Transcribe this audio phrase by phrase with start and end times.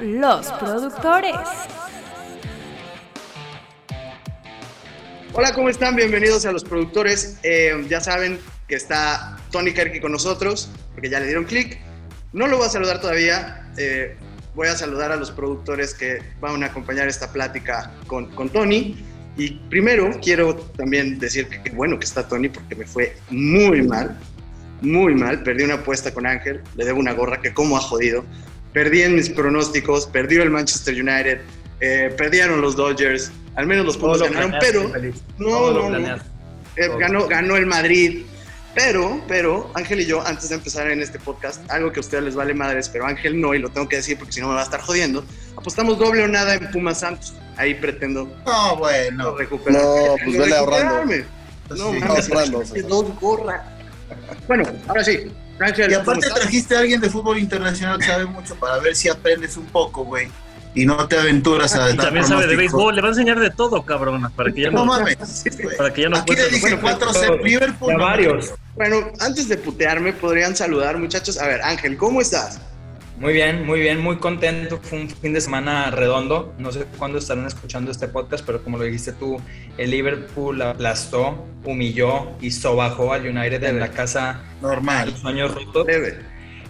[0.00, 1.34] Los productores.
[5.32, 5.96] Hola, ¿cómo están?
[5.96, 7.38] Bienvenidos a los productores.
[7.42, 8.38] Eh, ya saben
[8.68, 11.78] que está Tony Kerky con nosotros, porque ya le dieron clic.
[12.32, 13.70] No lo voy a saludar todavía.
[13.78, 14.16] eh,
[14.54, 18.96] voy a saludar a los productores que van a acompañar esta plática con, con Tony.
[19.36, 23.82] Y primero quiero también decir que qué bueno que está Tony porque me fue muy
[23.82, 24.18] mal,
[24.80, 25.42] muy mal.
[25.42, 28.24] Perdí una apuesta con Ángel, le debo una gorra que como ha jodido.
[28.76, 31.40] Perdí en mis pronósticos, perdió el Manchester United,
[31.80, 34.92] eh, perdieron los Dodgers, al menos los Pumas ganaron, pero
[35.38, 36.16] no, no, no.
[36.76, 38.26] Eh, ganó, ganó el Madrid.
[38.74, 42.22] Pero, pero, Ángel y yo, antes de empezar en este podcast, algo que a ustedes
[42.24, 44.54] les vale madres, pero Ángel no, y lo tengo que decir porque si no me
[44.56, 45.24] va a estar jodiendo,
[45.56, 47.32] apostamos doble o nada en Pumas Santos.
[47.56, 49.34] Ahí pretendo No, bueno.
[49.38, 49.80] recuperar.
[49.80, 51.14] No, pues vele ahorrando.
[51.70, 53.64] No, Sí, mames, ahorrando, dos gorra.
[54.46, 55.32] Bueno, ahora sí.
[55.58, 58.94] Ángel, Y ¿cómo aparte trajiste a alguien de fútbol internacional que sabe mucho para ver
[58.94, 60.28] si aprendes un poco, güey.
[60.74, 63.40] Y no te aventuras a Y dar también sabe de béisbol, le va a enseñar
[63.40, 65.16] de todo, cabrón, para que ya No no, mames.
[65.78, 67.96] para que ya no Aquí le dije Bueno, 4-0 Liverpool.
[67.96, 68.52] Varios.
[68.74, 71.38] Bueno, antes de putearme, podrían saludar, muchachos.
[71.38, 72.60] A ver, Ángel, ¿cómo estás?
[73.18, 74.78] Muy bien, muy bien, muy contento.
[74.82, 76.54] Fue un fin de semana redondo.
[76.58, 79.40] No sé cuándo estarán escuchando este podcast, pero como lo dijiste tú,
[79.78, 85.12] el Liverpool aplastó, humilló y sobajó al United en la casa Normal.
[85.12, 85.86] los sueños rotos.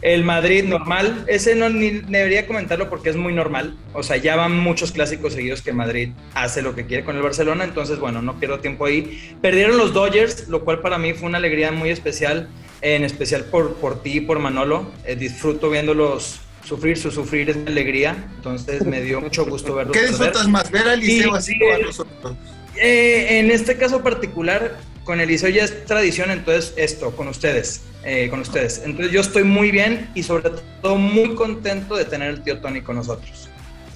[0.02, 3.76] El Madrid normal, ese no ni debería comentarlo porque es muy normal.
[3.92, 7.22] O sea, ya van muchos clásicos seguidos que Madrid hace lo que quiere con el
[7.22, 9.34] Barcelona, entonces bueno, no pierdo tiempo ahí.
[9.40, 12.48] Perdieron los Dodgers, lo cual para mí fue una alegría muy especial,
[12.82, 14.90] en especial por, por ti y por Manolo.
[15.04, 19.92] Eh, disfruto viéndolos sufrir, su sufrir es mi alegría, entonces me dio mucho gusto verlos.
[19.92, 20.16] ¿Qué perder.
[20.18, 20.70] disfrutas más?
[20.70, 21.58] ¿Ver al liceo Sí, así sí.
[21.62, 22.36] o a nosotros?
[22.76, 27.82] Eh, en este caso particular, con el liceo ya es tradición, entonces esto, con ustedes,
[28.04, 28.82] eh, con ustedes.
[28.84, 30.50] Entonces yo estoy muy bien y sobre
[30.82, 33.48] todo muy contento de tener el tío Tony con nosotros.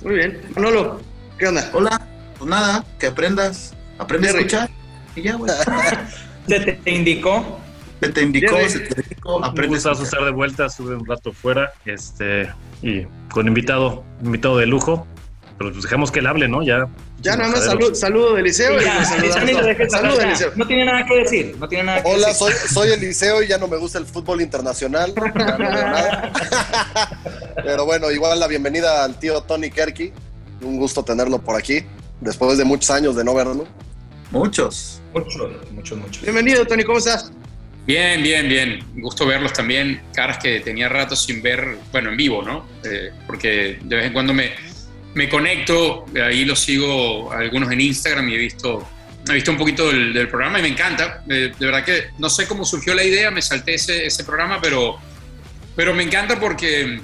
[0.03, 0.41] Muy bien.
[0.55, 1.01] Manolo,
[1.39, 1.69] ¿qué onda?
[1.75, 2.07] Hola.
[2.39, 3.75] Pues nada, que aprendas.
[3.99, 4.71] Aprende a escuchar.
[5.15, 5.53] Y ya, güey.
[6.49, 7.61] Se te, te indicó,
[8.01, 9.37] Se te indicó, se te indicó.
[9.37, 12.51] Un Aprende a estar de vuelta, estuve un rato fuera, este,
[12.83, 13.03] y
[13.33, 15.07] con invitado, invitado de lujo,
[15.59, 16.63] pero pues dejamos que él hable, ¿no?
[16.63, 16.89] Ya.
[17.21, 17.83] Ya nada más Majadero.
[17.83, 18.81] salud, saludo de Liceo.
[18.81, 19.67] y Ya, nos saludamos Tony lo todos.
[19.67, 20.31] dejé Salud pasar, de ya.
[20.31, 20.53] Liceo.
[20.57, 22.47] no tiene nada que decir, no tiene nada que Hola, decir.
[22.47, 25.13] soy, soy Eliseo y ya no me gusta el fútbol internacional.
[25.35, 26.33] No veo nada.
[27.63, 30.13] Pero bueno, igual la bienvenida al tío Tony Kerky.
[30.63, 31.85] Un gusto tenerlo por aquí,
[32.23, 33.67] después de muchos años de no verlo.
[34.31, 35.03] Muchos.
[35.13, 36.23] Muchos, muchos, muchos.
[36.23, 37.31] Bienvenido, Tony, ¿cómo estás?
[37.91, 38.85] Bien, bien, bien.
[38.95, 40.01] Gusto verlos también.
[40.15, 42.69] Caras que tenía rato sin ver, bueno, en vivo, ¿no?
[42.85, 44.53] Eh, porque de vez en cuando me,
[45.15, 48.89] me conecto, ahí los sigo algunos en Instagram y he visto,
[49.29, 51.25] he visto un poquito del, programa y me encanta.
[51.29, 54.61] Eh, de verdad que no sé cómo surgió la idea, me salté ese, ese programa,
[54.63, 54.97] pero,
[55.75, 57.01] pero me encanta porque,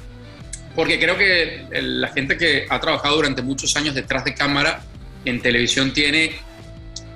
[0.77, 4.85] porque creo que la gente que ha trabajado durante muchos años detrás de cámara
[5.25, 6.37] en televisión tiene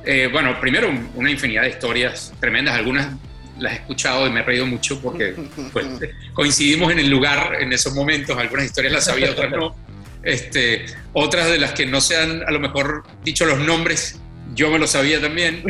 [0.04, 3.14] eh, bueno, primero un- una infinidad de historias tremendas, algunas
[3.60, 5.34] las he escuchado y me he reído mucho porque
[5.72, 5.86] pues,
[6.32, 9.74] coincidimos en el lugar en esos momentos, algunas historias las sabía, otras no.
[10.22, 14.20] Este, otras de las que no se han a lo mejor dicho los nombres,
[14.54, 15.62] yo me lo sabía también.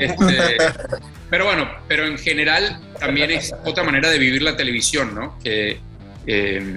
[0.00, 0.56] Este,
[1.30, 5.38] pero bueno, pero en general también es otra manera de vivir la televisión, ¿no?
[5.38, 5.78] Que
[6.26, 6.76] eh,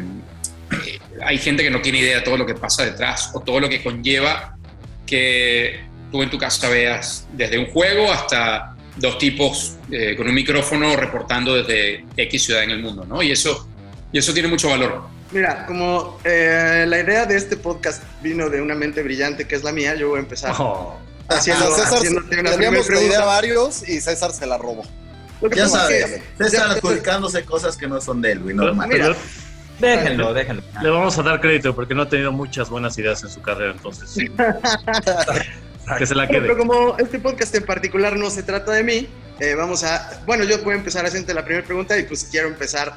[1.24, 3.70] hay gente que no tiene idea de todo lo que pasa detrás o todo lo
[3.70, 4.58] que conlleva
[5.06, 5.82] que
[6.12, 10.96] tú en tu casa veas desde un juego hasta dos tipos eh, con un micrófono
[10.96, 13.22] reportando desde X ciudad en el mundo, ¿no?
[13.22, 13.68] Y eso,
[14.12, 15.04] y eso tiene mucho valor.
[15.32, 19.64] Mira, como eh, la idea de este podcast vino de una mente brillante que es
[19.64, 20.98] la mía, yo voy a empezar Oh,
[21.28, 24.84] haciendo, A César haciéndote una primera teníamos la idea varios y César se la robó.
[25.54, 26.06] Ya es sabes.
[26.38, 28.56] que- César ya- adjudicándose cosas que no son de él, güey.
[28.56, 28.88] Normal.
[28.88, 29.16] Mira.
[29.78, 30.64] Déjenlo, déjenlo.
[30.82, 33.74] le vamos a dar crédito porque no ha tenido muchas buenas ideas en su carrera,
[33.74, 34.16] entonces.
[35.98, 36.42] que se la quede.
[36.42, 39.08] pero como este podcast en particular no se trata de mí,
[39.40, 40.22] eh, vamos a.
[40.26, 42.94] Bueno, yo voy a empezar haciendo la primera pregunta y pues quiero empezar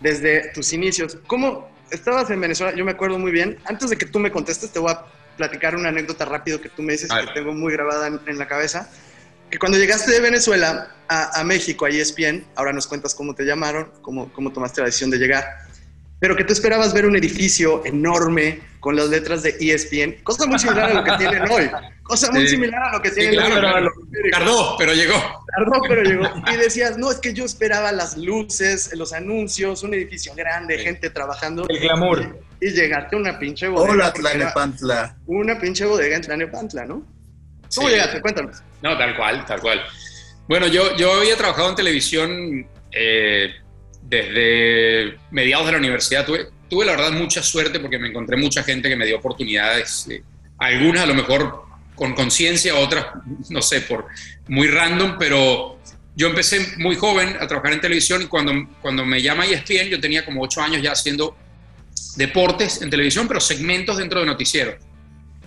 [0.00, 1.18] desde tus inicios.
[1.26, 2.76] ¿Cómo estabas en Venezuela?
[2.76, 3.58] Yo me acuerdo muy bien.
[3.64, 5.04] Antes de que tú me contestes, te voy a
[5.36, 8.46] platicar una anécdota rápido que tú me dices que tengo muy grabada en, en la
[8.46, 8.90] cabeza.
[9.50, 13.44] Que cuando llegaste de Venezuela a, a México, a ESPN, ahora nos cuentas cómo te
[13.44, 15.44] llamaron, cómo, cómo tomaste la decisión de llegar.
[16.24, 20.58] Pero que tú esperabas ver un edificio enorme con las letras de ESPN, cosa muy
[20.58, 21.70] similar a lo que tienen hoy,
[22.02, 22.54] cosa muy Sí.
[22.54, 23.60] similar a lo que Sí, tienen claro, hoy.
[23.60, 23.90] claro.
[24.32, 25.44] Tardó, pero llegó.
[25.54, 26.24] Tardó, pero llegó.
[26.50, 31.10] Y decías, no, es que yo esperaba las luces, los anuncios, un edificio grande, gente
[31.10, 31.66] trabajando.
[31.68, 32.38] El glamour.
[32.58, 33.92] Y llegaste a una pinche bodega.
[33.92, 35.18] Hola, Tlanepantla.
[35.26, 37.06] Una pinche bodega en Tlanepantla, ¿no?
[37.76, 38.22] ¿Cómo llegaste?
[38.22, 38.62] Cuéntanos.
[38.80, 39.82] No, tal cual, tal cual.
[40.48, 43.50] Bueno, yo, yo había trabajado en televisión eh,
[44.08, 46.26] desde mediados de la universidad.
[46.26, 50.06] Tuve, tuve la verdad mucha suerte porque me encontré mucha gente que me dio oportunidades,
[50.10, 50.22] eh,
[50.58, 51.64] algunas a lo mejor
[51.94, 53.06] con conciencia, otras,
[53.50, 54.06] no sé, por
[54.48, 55.78] muy random, pero
[56.16, 60.00] yo empecé muy joven a trabajar en televisión y cuando, cuando me llama ESPN, yo
[60.00, 61.36] tenía como ocho años ya haciendo
[62.16, 64.76] deportes en televisión, pero segmentos dentro de noticieros.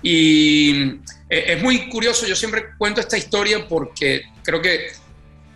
[0.01, 0.99] Y
[1.29, 4.91] eh, es muy curioso, yo siempre cuento esta historia porque creo que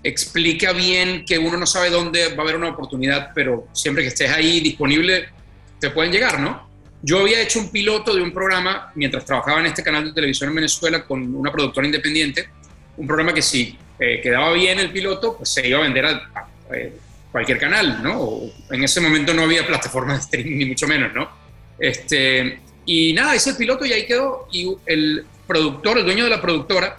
[0.03, 4.09] explica bien que uno no sabe dónde va a haber una oportunidad, pero siempre que
[4.09, 5.30] estés ahí disponible,
[5.80, 6.69] te pueden llegar, ¿no?
[7.03, 10.50] Yo había hecho un piloto de un programa mientras trabajaba en este canal de televisión
[10.50, 12.50] en Venezuela con una productora independiente,
[12.98, 16.47] un programa que si eh, quedaba bien el piloto, pues se iba a vender a,
[16.75, 16.94] eh,
[17.31, 18.42] cualquier canal, ¿no?
[18.69, 21.30] en ese momento no había plataforma de streaming, ni mucho menos, ¿no?
[21.80, 24.47] Este, y nada, ese piloto y ahí quedó.
[24.51, 26.97] Y el productor, el dueño de la productora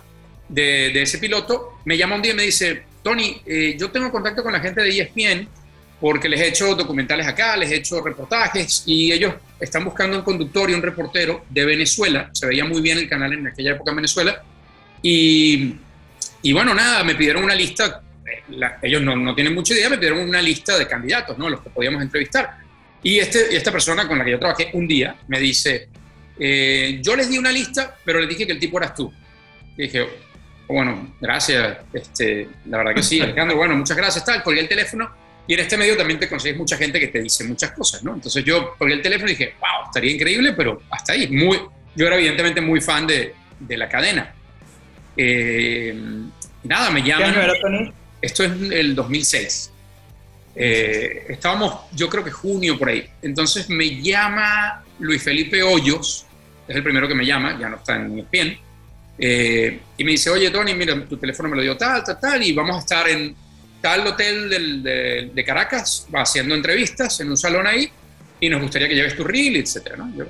[0.48, 4.10] de, de ese piloto, me llama un día y me dice, Tony, eh, yo tengo
[4.10, 5.48] contacto con la gente de ESPN
[6.00, 10.24] porque les he hecho documentales acá, les he hecho reportajes y ellos están buscando un
[10.24, 12.28] conductor y un reportero de Venezuela.
[12.32, 14.42] Se veía muy bien el canal en aquella época en Venezuela.
[15.00, 15.76] Y,
[16.42, 18.02] y bueno, nada, me pidieron una lista.
[18.26, 21.48] Eh, ellos no, no, tienen mucha idea, me pidieron una lista de candidatos, ¿no?
[21.48, 22.58] Los que podíamos entrevistar.
[23.02, 25.88] Y este, esta persona con la que yo trabajé un día me dice,
[26.38, 29.12] eh, yo les di una lista, pero les dije que el tipo eras tú.
[29.76, 30.06] Dije,
[30.68, 35.10] bueno, gracias, este, la verdad que sí, Alejandro, bueno, muchas gracias, tal, colgué el teléfono
[35.46, 38.14] y en este medio también te consigues mucha gente que te dice muchas cosas, ¿no?
[38.14, 41.58] Entonces yo colgué el teléfono y dije, wow, estaría increíble, pero hasta ahí, muy,
[41.94, 44.34] yo era evidentemente muy fan de, de la cadena.
[45.16, 45.94] Eh,
[46.64, 47.34] nada, me llaman.
[47.34, 49.72] ¿Qué Esto es el 2006.
[50.54, 53.08] Eh, estábamos, yo creo que junio por ahí.
[53.22, 56.26] Entonces me llama Luis Felipe Hoyos,
[56.68, 58.58] es el primero que me llama, ya no está en ESPN,
[59.24, 62.42] eh, y me dice, oye Tony, mira, tu teléfono me lo dio tal, tal, tal,
[62.42, 63.36] y vamos a estar en
[63.80, 64.50] tal hotel
[64.82, 67.88] de, Caracas, va haciendo entrevistas en un salón ahí,
[68.40, 70.12] y nos gustaría que lleves tu reel, etcétera, ¿no?
[70.16, 70.26] Yo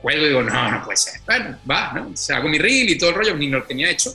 [0.00, 1.20] juego y digo, no, no puede ser.
[1.26, 2.14] Bueno, va, ¿no?
[2.14, 4.14] O hago mi reel y todo el rollo, ni lo tenía hecho.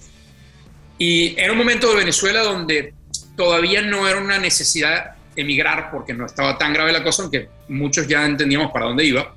[0.97, 2.95] Y era un momento de Venezuela donde
[3.35, 8.07] todavía no era una necesidad emigrar porque no estaba tan grave la cosa, aunque muchos
[8.07, 9.35] ya entendíamos para dónde iba.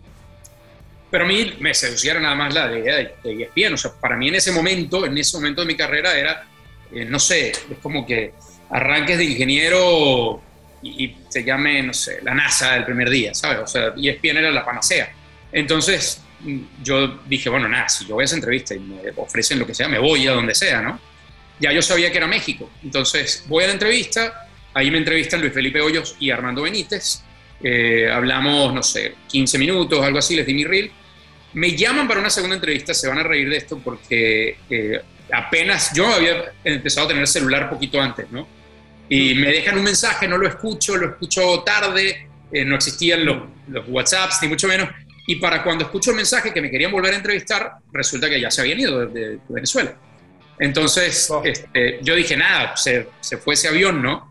[1.11, 3.75] Pero a mí me seducía nada más la idea de, de ESPN.
[3.75, 6.45] O sea, para mí en ese momento, en ese momento de mi carrera era,
[6.93, 8.33] eh, no sé, es como que
[8.71, 10.41] arranques de ingeniero
[10.83, 13.59] y, se llame, no sé, la NASA el primer día, ¿sabes?
[13.59, 15.13] O sea, ESPN era la panacea.
[15.53, 19.59] Entonces mm, yo dije, bueno, nada, si yo voy a esa entrevista y me ofrecen
[19.59, 21.01] lo que sea, me voy a donde sea, ¿no?
[21.59, 22.71] Ya yo sabía que era México.
[22.83, 27.23] Entonces voy a la entrevista, Ahí me entrevistan Luis Felipe Hoyos y Armando Benítez.
[27.63, 30.91] Eh, hablamos, no sé, 15 minutos, algo así, les di mi reel.
[31.53, 35.01] Me llaman para una segunda entrevista, se van a reír de esto porque eh,
[35.33, 38.47] apenas yo había empezado a tener celular poquito antes, ¿no?
[39.09, 43.39] Y me dejan un mensaje, no lo escucho, lo escucho tarde, eh, no existían los,
[43.69, 44.89] los, WhatsApps, ni mucho menos.
[45.27, 48.51] Y para cuando escucho el mensaje que me querían volver a entrevistar, resulta que ya
[48.51, 49.95] se habían ido de, Venezuela.
[50.61, 51.43] Entonces, oh.
[51.45, 54.30] este, yo dije, nada, se, se fue ese avión, ¿no?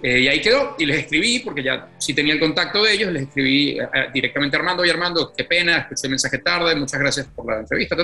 [0.00, 3.12] Eh, y ahí quedó, y les escribí, porque ya sí tenía el contacto de ellos,
[3.12, 7.00] les escribí eh, directamente a Armando, y Armando, qué pena, escuché el mensaje tarde, muchas
[7.00, 7.96] gracias por la entrevista,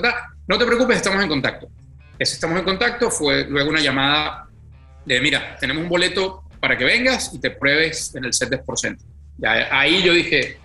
[0.46, 1.68] no te preocupes, estamos en contacto.
[2.18, 4.48] Ese estamos en contacto fue luego una llamada
[5.04, 8.60] de, mira, tenemos un boleto para que vengas y te pruebes en el set de
[9.38, 10.58] Ya, ahí yo dije,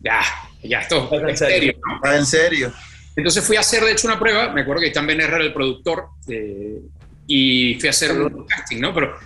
[0.00, 0.20] ya,
[0.62, 1.74] ya, esto es en serio.
[2.04, 2.72] en serio.
[3.14, 5.52] Entonces fui a hacer, de hecho, una prueba, me acuerdo que Stan Benerra era el
[5.52, 6.78] productor, eh,
[7.26, 8.94] y fui a hacer un casting, ¿no?
[8.94, 9.18] Pero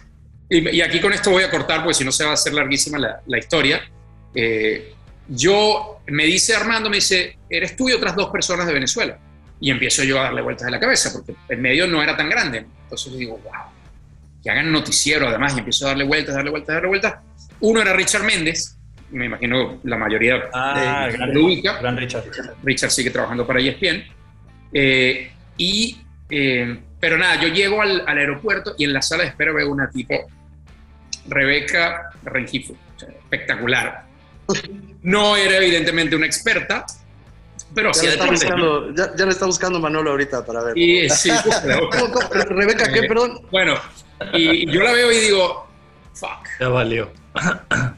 [0.49, 2.99] y, aquí con esto voy a cortar, porque si no se va a hacer larguísima
[2.99, 3.83] la, la historia.
[4.35, 4.93] Eh,
[5.29, 9.19] yo, me dice Armando, me dice, eres tú y otras dos personas de Venezuela.
[9.61, 12.29] Y empiezo yo a darle vueltas a la cabeza, porque el medio no era tan
[12.29, 12.67] grande.
[12.85, 13.73] Entonces yo digo, wow,
[14.43, 17.15] que hagan noticiero además, y empiezo a darle vueltas, darle vueltas, darle vueltas.
[17.61, 18.77] Uno era Richard Méndez,
[19.11, 21.33] me imagino la mayoría ah, de, gran,
[21.81, 22.25] Gran Richard.
[22.63, 24.05] Richard sigue trabajando para ESPN.
[24.73, 25.97] Eh, y,
[26.31, 29.71] eh, pero nada, yo llego al, al, aeropuerto y en la sala de espera veo
[29.71, 30.15] una tipo
[31.29, 34.05] Rebeca Rengifo, espectacular.
[35.03, 36.87] No era evidentemente una experta,
[37.75, 40.79] pero ya, le está buscando, ya, ya, le está buscando Manolo ahorita para ver.
[40.79, 41.31] Y, sí,
[42.49, 43.03] Rebeca, ¿qué?
[43.03, 43.43] Perdón.
[43.51, 43.75] Bueno,
[44.33, 45.67] y yo la veo y digo,
[46.15, 46.49] fuck.
[46.61, 47.11] Ya valió.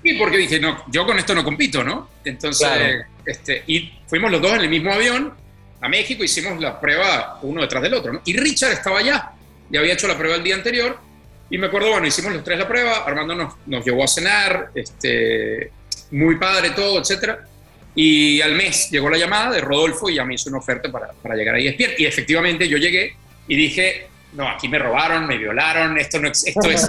[0.03, 2.09] Y porque dije, no, yo con esto no compito, ¿no?
[2.25, 5.35] Entonces, este, y fuimos los dos en el mismo avión
[5.81, 8.21] a México, hicimos la prueba uno detrás del otro.
[8.25, 9.33] Y Richard estaba allá,
[9.71, 10.99] ya había hecho la prueba el día anterior
[11.51, 14.71] y me acuerdo, bueno, hicimos los tres la prueba, Armando nos, nos llevó a cenar,
[14.75, 15.71] este,
[16.11, 17.47] muy padre todo, etcétera.
[17.95, 21.13] Y al mes llegó la llamada de Rodolfo y ya me hizo una oferta para,
[21.13, 21.95] para llegar a ESPN.
[21.99, 23.17] Y efectivamente yo llegué
[23.49, 26.89] y dije, no, aquí me robaron, me violaron, esto, no, esto es,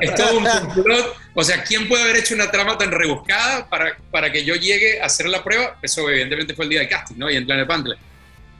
[0.00, 1.16] es todo un complot.
[1.34, 5.00] O sea, ¿quién puede haber hecho una trama tan rebuscada para, para que yo llegue
[5.00, 5.76] a hacer la prueba?
[5.82, 7.30] Eso evidentemente fue el día del casting, ¿no?
[7.30, 7.96] Y en el Pantle.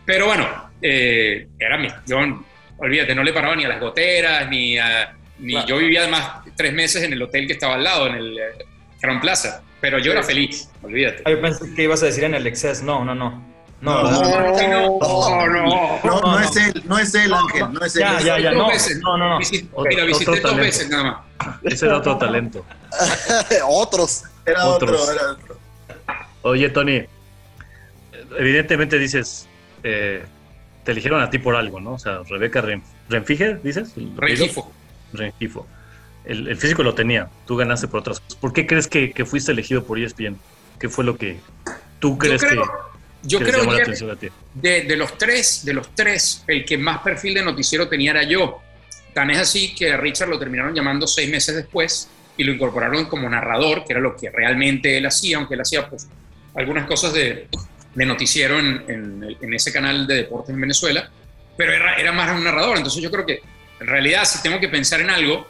[0.04, 2.18] Pero bueno, eh, era mi, yo,
[2.78, 6.72] olvídate, no le paraba ni a las goteras, ni a, ni yo vivía además tres
[6.72, 8.64] meses en el hotel que estaba al lado, en el eh,
[9.00, 11.22] Crown Plaza, pero yo era feliz, olvídate.
[11.24, 13.53] Ah, yo pensé que ibas a decir en el Excess, no, no, no.
[13.84, 17.84] No, No, no, no, no, no, no, no es él, no es él, Ángel, no
[17.84, 18.00] es él.
[18.02, 19.00] Ya, ya, ya, Dos no, veces.
[19.00, 20.62] no, no, Mira, visité dos talento.
[20.62, 21.02] veces nada
[21.38, 21.56] más.
[21.64, 22.64] Ese era otro talento.
[23.68, 24.24] Otros.
[24.46, 25.00] Era Otros.
[25.02, 25.56] otro, era otro.
[26.42, 27.02] Oye, Tony,
[28.38, 29.46] evidentemente dices,
[29.82, 30.24] eh,
[30.84, 31.92] te eligieron a ti por algo, ¿no?
[31.94, 33.92] O sea, Rebeca Ren- Renfiger, dices.
[34.16, 34.70] Regifo.
[35.12, 35.66] Rengifo.
[36.24, 38.36] El, el físico lo tenía, tú ganaste por otras cosas.
[38.36, 40.38] ¿Por qué crees que, que fuiste elegido por ESPN?
[40.78, 41.38] ¿Qué fue lo que
[42.00, 42.68] tú crees creo- que,
[43.26, 43.90] Yo creo que
[44.54, 48.22] de, de los tres, de los tres, el que más perfil de noticiero tenía era
[48.24, 48.60] yo.
[49.12, 53.06] Tan es así que a Richard lo terminaron llamando seis meses después y lo incorporaron
[53.06, 56.08] como narrador, que era lo que realmente él hacía, aunque él hacía pues,
[56.54, 57.48] algunas cosas de,
[57.94, 61.08] de noticiero en, en- en ese canal de deportes en Venezuela,
[61.56, 62.76] pero era, era más un narrador.
[62.76, 63.40] Entonces yo creo que
[63.80, 65.46] en realidad si tengo que pensar en algo,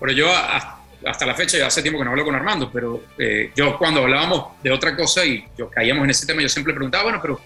[0.00, 3.04] pero yo a- hasta la fecha, ya hace tiempo que no hablo con Armando, pero
[3.18, 6.72] eh, yo cuando hablábamos de otra cosa y yo caíamos en ese tema, yo siempre
[6.74, 7.40] preguntaba, bueno, pero...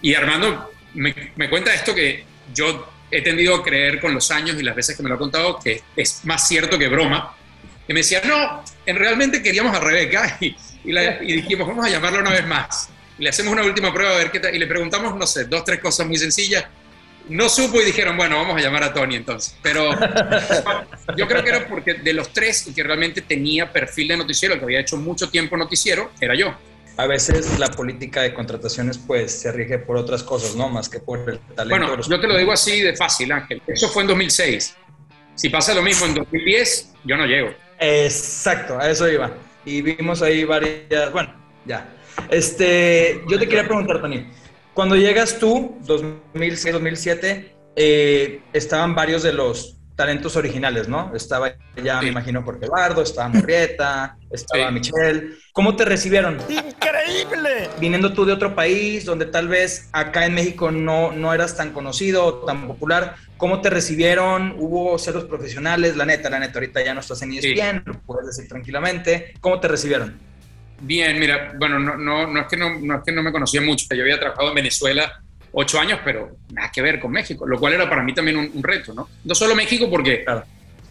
[0.00, 2.24] Y Armando me, me cuenta esto que
[2.54, 5.18] yo he tendido a creer con los años y las veces que me lo ha
[5.18, 7.34] contado, que es más cierto que broma,
[7.86, 11.84] que me decía, no, en realmente queríamos a Rebeca y, y, la- y dijimos, vamos
[11.86, 12.90] a llamarla una vez más.
[13.18, 14.54] Y le hacemos una última prueba a ver qué tal.
[14.54, 16.66] Y le preguntamos, no sé, dos, tres cosas muy sencillas.
[17.28, 19.54] No supo y dijeron, bueno, vamos a llamar a Tony entonces.
[19.62, 19.90] Pero
[21.16, 24.54] yo creo que era porque de los tres, el que realmente tenía perfil de noticiero,
[24.54, 26.54] el que había hecho mucho tiempo noticiero, era yo.
[26.96, 30.68] A veces la política de contrataciones pues se rige por otras cosas, ¿no?
[30.68, 31.62] Más que por el talento.
[31.64, 33.62] de Bueno, los- yo te lo digo así de fácil, Ángel.
[33.66, 34.74] Eso fue en 2006.
[35.36, 37.50] Si pasa lo mismo en 2010, yo no llego.
[37.78, 39.30] Exacto, a eso iba.
[39.64, 41.32] Y vimos ahí varias, bueno,
[41.64, 41.86] ya.
[42.30, 44.26] Este, yo te quería preguntar, Tony,
[44.78, 51.10] cuando llegas tú, 2006, 2007, eh, estaban varios de los talentos originales, ¿no?
[51.16, 52.04] Estaba ya, Sí.
[52.04, 54.74] me imagino, Jorge Eduardo, estaba Murrieta, estaba Sí.
[54.74, 55.30] Michelle.
[55.52, 56.38] ¿Cómo te recibieron?
[56.48, 57.68] ¡Increíble!
[57.80, 61.72] Viniendo tú de otro país, donde tal vez acá en México no, no eras tan
[61.72, 64.54] conocido o tan popular, ¿cómo te recibieron?
[64.60, 65.96] ¿Hubo celos profesionales?
[65.96, 69.34] La neta, la neta, ahorita ya no estás en E ESPN, lo puedes decir tranquilamente.
[69.40, 70.27] ¿Cómo te recibieron?
[70.80, 73.60] Bien, mira, bueno, no, no, no, es que no, no es que no me conocía
[73.60, 73.86] mucho.
[73.94, 75.20] Yo había trabajado en Venezuela
[75.52, 78.50] ocho años, pero nada que ver con México, lo cual era para mí también un,
[78.54, 79.08] un reto, ¿no?
[79.24, 80.44] No solo México, porque Claro.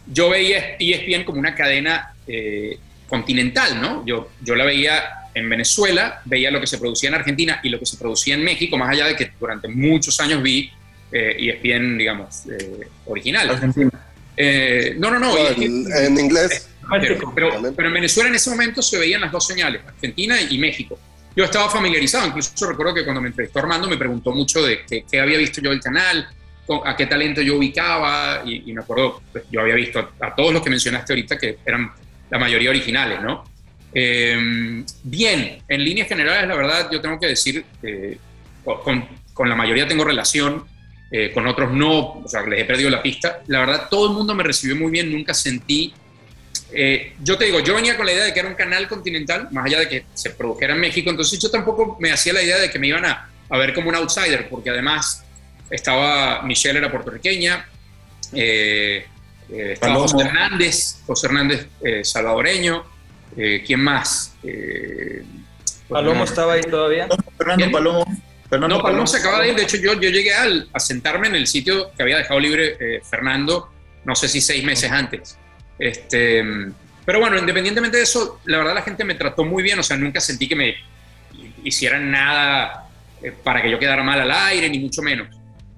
[0.06, 2.78] yo veía ESPN como una cadena eh,
[3.08, 4.04] continental, ¿no?
[4.04, 5.02] Yo, yo la veía
[5.34, 8.44] en Venezuela, veía lo que se producía en Argentina y lo que se producía en
[8.44, 10.70] México, más allá de que durante muchos años vi
[11.12, 13.48] eh, ESPN, digamos, eh, original.
[13.48, 13.90] Argentina.
[14.36, 15.36] Eh, no, no, no.
[15.38, 16.68] En, en inglés.
[16.90, 20.58] Pero, pero, pero en Venezuela en ese momento se veían las dos señales, Argentina y
[20.58, 20.98] México.
[21.36, 25.20] Yo estaba familiarizado, incluso recuerdo que cuando me entrevistó Armando me preguntó mucho de qué,
[25.20, 26.26] había visto yo del canal,
[26.84, 30.34] a qué talento yo ubicaba, y, y me acuerdo, pues, yo había visto a, a
[30.34, 31.92] todos los que mencionaste ahorita que eran
[32.30, 33.44] la mayoría originales, ¿no?
[33.94, 38.18] Eh, bien, en líneas generales, la verdad, yo tengo que decir, eh,
[38.64, 40.64] con, con la mayoría tengo relación,
[41.10, 43.40] eh, con otros no, o sea, les he perdido la pista.
[43.46, 45.94] La verdad, todo el mundo me recibió muy bien, nunca sentí
[46.72, 49.48] eh, yo te digo, yo venía con la idea de que era un canal continental,
[49.52, 52.58] más allá de que se produjera en México, entonces yo tampoco me hacía la idea
[52.58, 55.24] de que me iban a, a ver como un outsider, porque además
[55.70, 57.66] estaba, Michelle era puertorriqueña,
[58.32, 59.06] eh,
[59.50, 60.08] eh, estaba Palomo.
[60.12, 62.84] José Hernández, José Hernández eh, salvadoreño,
[63.36, 64.34] eh, ¿quién más?
[64.42, 65.22] Eh,
[65.62, 66.24] pues Palomo no.
[66.24, 67.08] estaba ahí todavía.
[67.36, 67.72] Fernando ¿Quién?
[67.72, 68.04] Palomo.
[68.50, 69.54] Fernando No, Palomo se acaba de ir.
[69.56, 72.76] De hecho, yo, yo llegué al- a sentarme en el sitio que había dejado libre
[72.80, 73.70] eh, Fernando,
[74.04, 75.38] no sé si seis meses antes.
[75.78, 76.42] Este,
[77.04, 79.78] pero bueno, independientemente de eso, la verdad la gente me trató muy bien.
[79.78, 80.74] O sea, nunca sentí que me
[81.64, 82.88] hicieran nada
[83.22, 85.28] eh, para que yo quedara mal al aire, ni mucho menos.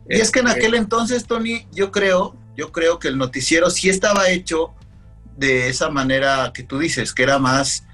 [0.08, 3.70] Y es que en Este, aquel entonces, Tony, yo creo, yo creo que el noticiero
[3.70, 4.72] sí estaba hecho
[5.36, 7.84] de esa manera que tú dices, que era más,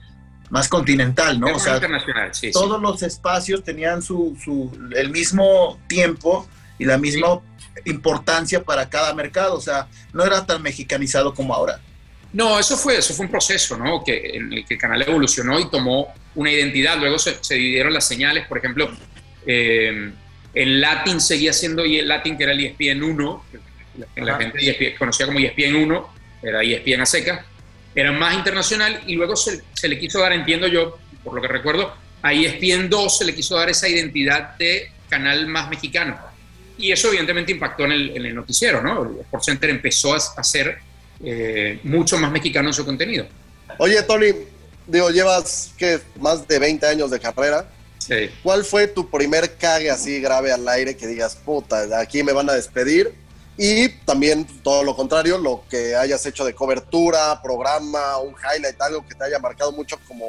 [0.50, 1.48] más continental, ¿no?
[1.48, 2.52] era O sea, internacional, sí, sí.
[2.52, 6.48] todos los espacios tenían su, su- el mismo tiempo
[6.78, 7.40] y la misma
[7.84, 9.54] importancia para cada mercado.
[9.56, 11.80] O sea, no era tan mexicanizado como ahora.
[12.32, 14.02] No, eso fue, eso fue un proceso, ¿no?
[14.04, 16.98] Que, en el que el canal evolucionó y tomó una identidad.
[16.98, 18.46] Luego se, se dividieron las señales.
[18.46, 18.90] Por ejemplo,
[19.46, 20.10] eh,
[20.54, 23.44] el Latin seguía siendo y el Latin, que era el ESPN 1,
[24.14, 24.42] que la Ajá.
[24.42, 27.44] gente ESPN conocía como ESPN 1, era ESPN a seca,
[27.94, 31.48] era más internacional y luego se, se le quiso dar, entiendo yo, por lo que
[31.48, 36.18] recuerdo, a ESPN 2 se le quiso dar esa identidad de canal más mexicano.
[36.78, 39.02] y eso evidentemente impactó en el, en el noticiero, ¿no?
[39.02, 40.78] El SportsCenter empezó a, ser
[41.24, 43.26] eh, mucho más mexicano en su contenido.
[43.78, 44.32] Oye, Tony,
[44.86, 47.68] digo, llevas que más de 20 años de carrera.
[47.98, 48.30] Sí.
[48.42, 52.48] ¿Cuál fue tu primer cague así grave al aire que digas, puta, aquí me van
[52.48, 53.12] a despedir?
[53.58, 59.06] Y también todo lo contrario, lo que hayas hecho de cobertura, programa, un highlight, algo
[59.08, 60.26] que te haya marcado mucho como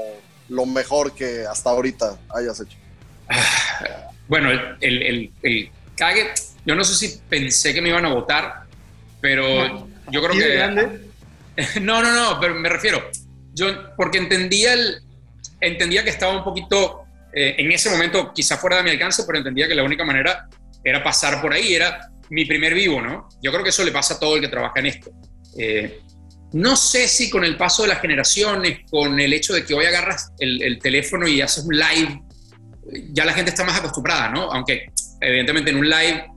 [0.47, 2.77] lo mejor que hasta ahorita hayas hecho.
[4.29, 6.33] Bueno, el, el, el, el cague,
[6.65, 8.63] yo no sé si pensé que me iban a votar,
[9.21, 10.53] pero yo creo ¿Y de que...
[10.53, 11.01] grande?
[11.81, 13.09] No, no, no, pero me refiero,
[13.53, 15.01] yo porque entendía, el,
[15.59, 19.39] entendía que estaba un poquito, eh, en ese momento quizá fuera de mi alcance, pero
[19.39, 20.47] entendía que la única manera
[20.83, 23.27] era pasar por ahí, era mi primer vivo, ¿no?
[23.41, 25.11] Yo creo que eso le pasa a todo el que trabaja en esto.
[25.57, 25.99] Eh,
[26.53, 29.85] no sé si con el paso de las generaciones, con el hecho de que hoy
[29.85, 32.21] agarras el, el teléfono y haces un live,
[33.11, 34.51] ya la gente está más acostumbrada, ¿no?
[34.51, 36.27] Aunque evidentemente en un live,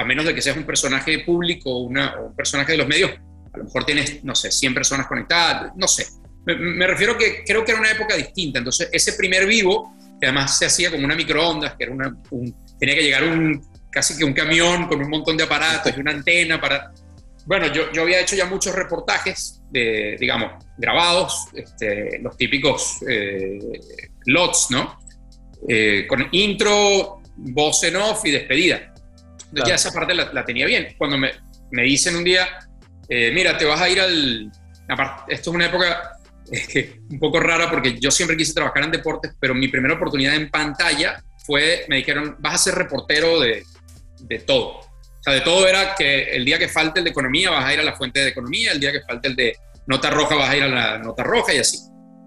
[0.00, 3.10] a menos de que seas un personaje público una, o un personaje de los medios,
[3.52, 6.06] a lo mejor tienes, no sé, 100 personas conectadas, no sé.
[6.46, 8.58] Me, me refiero que creo que era una época distinta.
[8.58, 12.56] Entonces, ese primer vivo, que además se hacía como una microondas, que era una, un,
[12.78, 16.12] tenía que llegar un, casi que un camión con un montón de aparatos y una
[16.12, 16.92] antena para...
[17.44, 23.58] Bueno, yo, yo había hecho ya muchos reportajes, de, digamos, grabados, este, los típicos eh,
[24.24, 24.98] lots, ¿no?
[25.68, 28.89] Eh, con intro, voz en off y despedida.
[29.52, 29.68] Claro.
[29.68, 30.94] ya esa parte la, la tenía bien.
[30.98, 31.30] Cuando me,
[31.70, 32.46] me dicen un día,
[33.08, 34.50] eh, mira, te vas a ir al...
[34.88, 36.12] aparte, Esto es una época
[36.52, 40.34] eh, un poco rara porque yo siempre quise trabajar en deportes, pero mi primera oportunidad
[40.34, 43.64] en pantalla fue, me dijeron, vas a ser reportero de,
[44.20, 44.78] de todo.
[44.80, 47.74] O sea, de todo era que el día que falte el de economía vas a
[47.74, 50.48] ir a la fuente de economía, el día que falte el de nota roja vas
[50.50, 51.78] a ir a la nota roja y así.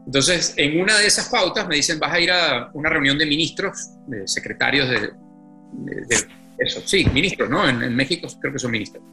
[0.06, 3.26] Entonces, en una de esas pautas me dicen, vas a ir a una reunión de
[3.26, 3.78] ministros,
[4.08, 6.28] de secretarios de, de- de
[6.64, 7.68] eso, sí, ministros, ¿no?
[7.68, 9.04] En, en México creo que son ministros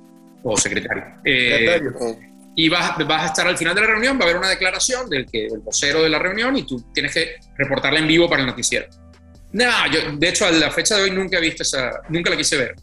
[0.42, 1.06] o secretarios.
[1.24, 1.80] Eh,
[2.56, 5.08] y vas, vas a estar al final de la reunión, va a haber una declaración
[5.08, 8.42] del, que, del vocero de la reunión y tú tienes que reportarla en vivo para
[8.42, 8.86] el noticiero.
[9.52, 12.36] No, yo, de hecho, a la fecha de hoy nunca he visto esa, nunca la
[12.36, 12.74] quise ver.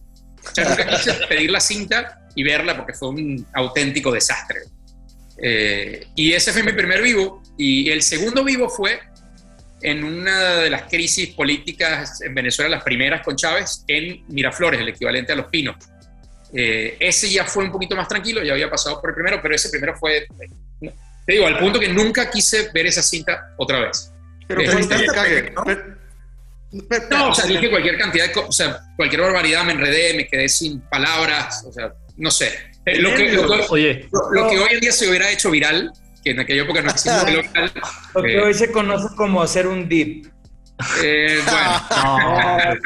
[0.43, 4.59] O sea, nunca quise pedir la cinta y verla porque fue un auténtico desastre.
[5.41, 7.41] Eh, y ese fue mi primer vivo.
[7.57, 8.99] Y el segundo vivo fue
[9.81, 14.89] en una de las crisis políticas en Venezuela, las primeras con Chávez, en Miraflores, el
[14.89, 15.75] equivalente a Los Pinos.
[16.53, 19.53] Eh, ese ya fue un poquito más tranquilo, ya había pasado por el primero, pero
[19.53, 20.25] ese primero fue,
[20.79, 24.11] te digo, al punto que nunca quise ver esa cinta otra vez.
[24.47, 25.51] Pero Eh, ¿cuál pero te está cague?
[25.51, 25.63] ¿no?
[27.09, 30.27] No, o sea, dije cualquier cantidad de cosas, o sea, cualquier barbaridad, me enredé, me
[30.27, 32.51] quedé sin palabras, o sea, no sé.
[32.85, 35.49] Eh, lo, que, lo, que- Oye, lo- lo que hoy en día se hubiera hecho
[35.51, 35.91] viral,
[36.27, 37.71] que en aquella época no existía lo viral,
[38.15, 38.41] Lo que Eh.
[38.41, 40.27] hoy se conoce como hacer un dip.
[41.03, 42.77] eh, bueno.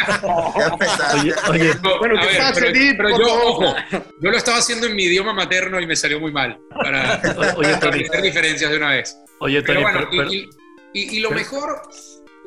[1.19, 4.95] Oye, oye, Bueno, a que ver, pase, pero, yo, ojo, yo lo estaba haciendo en
[4.95, 7.19] mi idioma materno y me salió muy mal, para
[7.58, 9.17] oye, establecer diferencias de una vez.
[9.39, 10.49] oye, Pero Tony, bueno, pero- pero- y,
[10.93, 11.82] y- y lo pero- mejor,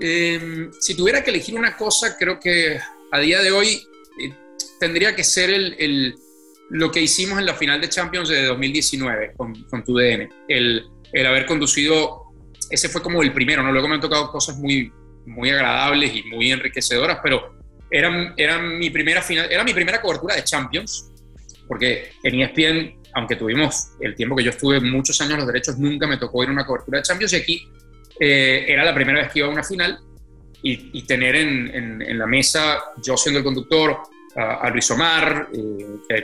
[0.00, 2.78] eh, si tuviera que elegir una cosa, creo que
[3.12, 3.82] a día de hoy
[4.20, 4.32] eh,
[4.80, 6.14] tendría que ser el, el-
[6.70, 10.28] lo que hicimos en la final de Champions de 2019 con, con tu DN.
[10.48, 12.24] El, el haber conducido,
[12.70, 13.70] ese fue como el primero, ¿no?
[13.72, 14.92] Luego me han tocado cosas muy,
[15.26, 17.54] muy agradables y muy enriquecedoras, pero
[17.90, 21.10] era, era mi primera final, era mi primera cobertura de Champions,
[21.68, 26.06] porque en ESPN, aunque tuvimos el tiempo que yo estuve muchos años los derechos, nunca
[26.06, 27.68] me tocó ir a una cobertura de Champions y aquí
[28.18, 29.98] eh, era la primera vez que iba a una final
[30.62, 33.98] y, y tener en, en- en la mesa, yo siendo el conductor,
[34.36, 36.14] a, a Luis Omar, eh, que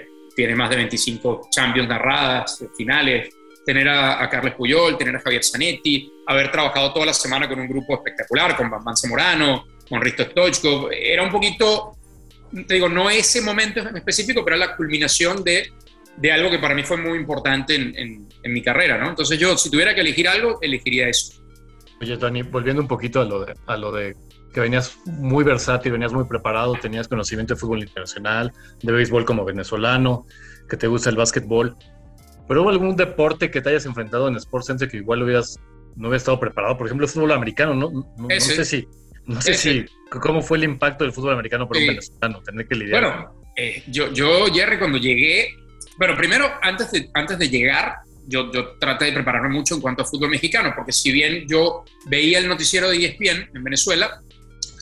[0.41, 3.29] tiene más de 25 Champions narradas, finales,
[3.67, 7.61] tener a, a Carles Puyol, tener a Javier Zanetti, haber trabajado toda la semana con
[7.61, 11.93] un grupo espectacular, con Bambán Zamorano, con Risto Stoichkov, era un poquito,
[12.67, 15.73] te digo, no ese momento en específico, pero la culminación de,
[16.17, 19.11] de algo que para mí fue muy importante en, en- en mi carrera, ¿no?
[19.11, 21.35] Entonces yo, si tuviera que elegir algo, elegiría eso.
[22.01, 24.17] Oye, Tony, volviendo un poquito a lo de, a lo de
[24.53, 29.45] que venías muy versátil, venías muy preparado, tenías conocimiento de fútbol internacional, de béisbol como
[29.45, 30.27] venezolano,
[30.69, 31.77] que te gusta el básquetbol.
[32.49, 35.59] ¿Pero hubo algún deporte que te hayas enfrentado en Sports Center que igual hubieras,
[35.95, 36.77] no hubieras estado preparado?
[36.77, 37.91] Por ejemplo, el fútbol americano, ¿no?
[37.91, 38.89] No, no sé si,
[39.27, 39.85] no sé si,
[40.21, 42.43] ¿cómo fue el impacto del fútbol americano para un venezolano?
[42.43, 43.03] Tener que lidiar.
[43.03, 45.55] Bueno, eh, yo, yo, Jerry, cuando llegué,
[45.97, 50.03] bueno, primero, antes de, antes de llegar, yo, yo traté de prepararme mucho en cuanto
[50.03, 54.21] a fútbol mexicano, porque si bien yo veía el noticiero de ESPN en Venezuela,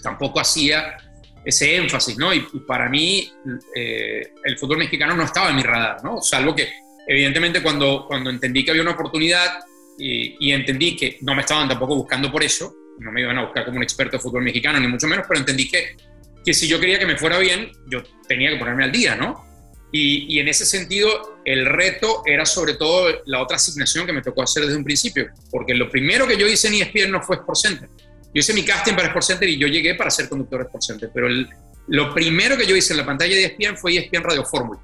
[0.02, 0.96] tampoco hacía
[1.44, 2.32] ese énfasis, ¿no?
[2.34, 3.32] Y, para mí
[3.74, 6.20] eh, el fútbol mexicano no estaba en mi radar, ¿no?
[6.20, 6.68] Salvo que,
[7.06, 9.60] evidentemente, cuando, cuando entendí que había una oportunidad
[9.98, 13.64] y, entendí que no me estaban tampoco buscando por eso, no me iban a buscar
[13.64, 15.96] como un experto de fútbol mexicano, ni mucho menos, pero entendí que,
[16.44, 19.46] que si yo quería que me fuera bien, yo tenía que ponerme al día, ¿no?
[19.90, 24.20] Y, y, en ese sentido, el reto era sobre todo la otra asignación que me
[24.20, 27.36] tocó hacer desde un principio, porque lo primero que yo hice en ESPN no fue
[27.36, 27.88] Sport Center.
[28.34, 30.82] Yo hice mi casting para Sport Center y yo llegué para ser conductor de Sport
[30.82, 31.48] Center, pero el,
[31.88, 34.80] lo primero que yo hice en la pantalla de ESPN fue ESPN Radio Fórmula.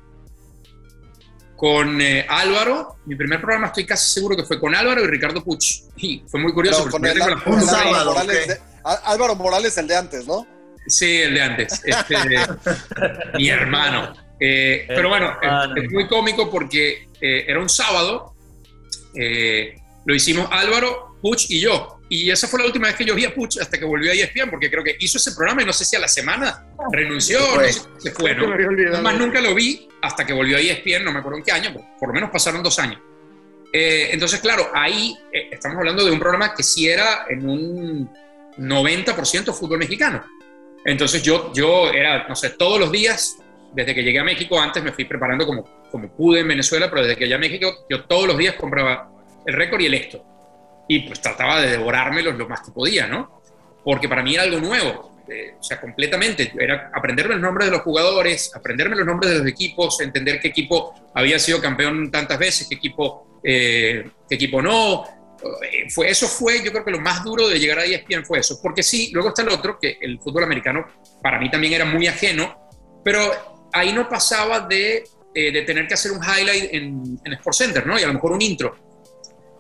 [1.57, 5.43] Con eh, Álvaro, mi primer programa estoy casi seguro que fue con Álvaro y Ricardo
[5.43, 5.83] Puch.
[5.97, 6.91] Y fue muy curioso.
[6.91, 10.47] Con el, el, un sábado, Morales de, Álvaro Morales, el de antes, ¿no?
[10.87, 11.81] Sí, el de antes.
[11.85, 12.17] Este,
[13.39, 14.15] mi hermano.
[14.41, 18.35] Eh, pero bueno, es, es, muy cómico porque eh, era un sábado.
[19.15, 21.94] Eh, lo hicimos Álvaro, Puch y yo.
[22.09, 24.15] Y esa fue la última vez que yo vi a Puch hasta que volvió a
[24.15, 27.39] ESPN, porque creo que hizo ese programa y no sé si a la semana renunció,
[27.57, 28.49] no sé se fue, ¿no?
[29.03, 31.71] Más nunca lo vi hasta que volvió a ESPN, no me acuerdo en qué año,
[31.73, 33.01] pero por lo menos pasaron dos años.
[33.73, 38.11] Eh, entonces, claro, ahí eh, estamos hablando de un programa que sí era en un
[38.59, 40.25] 90% fútbol mexicano.
[40.85, 43.39] Entonces yo, yo era, no sé, todos los días,
[43.73, 47.03] desde que llegué a México, antes me fui preparando como, como pude en Venezuela, pero
[47.03, 49.11] desde que llegué a México, yo todos los días compraba
[49.47, 50.25] el récord y el esto.
[50.89, 53.43] Y pues trataba de devorármelos lo más que podía, ¿no?
[53.83, 56.53] Porque para mí era algo nuevo, eh, o sea, completamente.
[56.59, 60.49] Era aprenderme los nombres de los jugadores, aprenderme los nombres de los equipos, entender qué
[60.49, 65.05] equipo había sido campeón tantas veces, qué equipo, eh, qué equipo no.
[65.63, 68.41] Eh, fue, eso fue, yo creo que lo más duro de llegar a ESPN fue
[68.41, 68.61] eso.
[68.63, 70.87] Porque sí, luego está el otro, que el fútbol americano
[71.23, 72.69] para mí también era muy ajeno,
[73.05, 73.21] pero
[73.73, 77.87] ahí no pasaba de, eh, de tener que hacer un highlight en, en Sports Center,
[77.87, 77.99] ¿no?
[77.99, 78.77] Y a lo mejor un intro.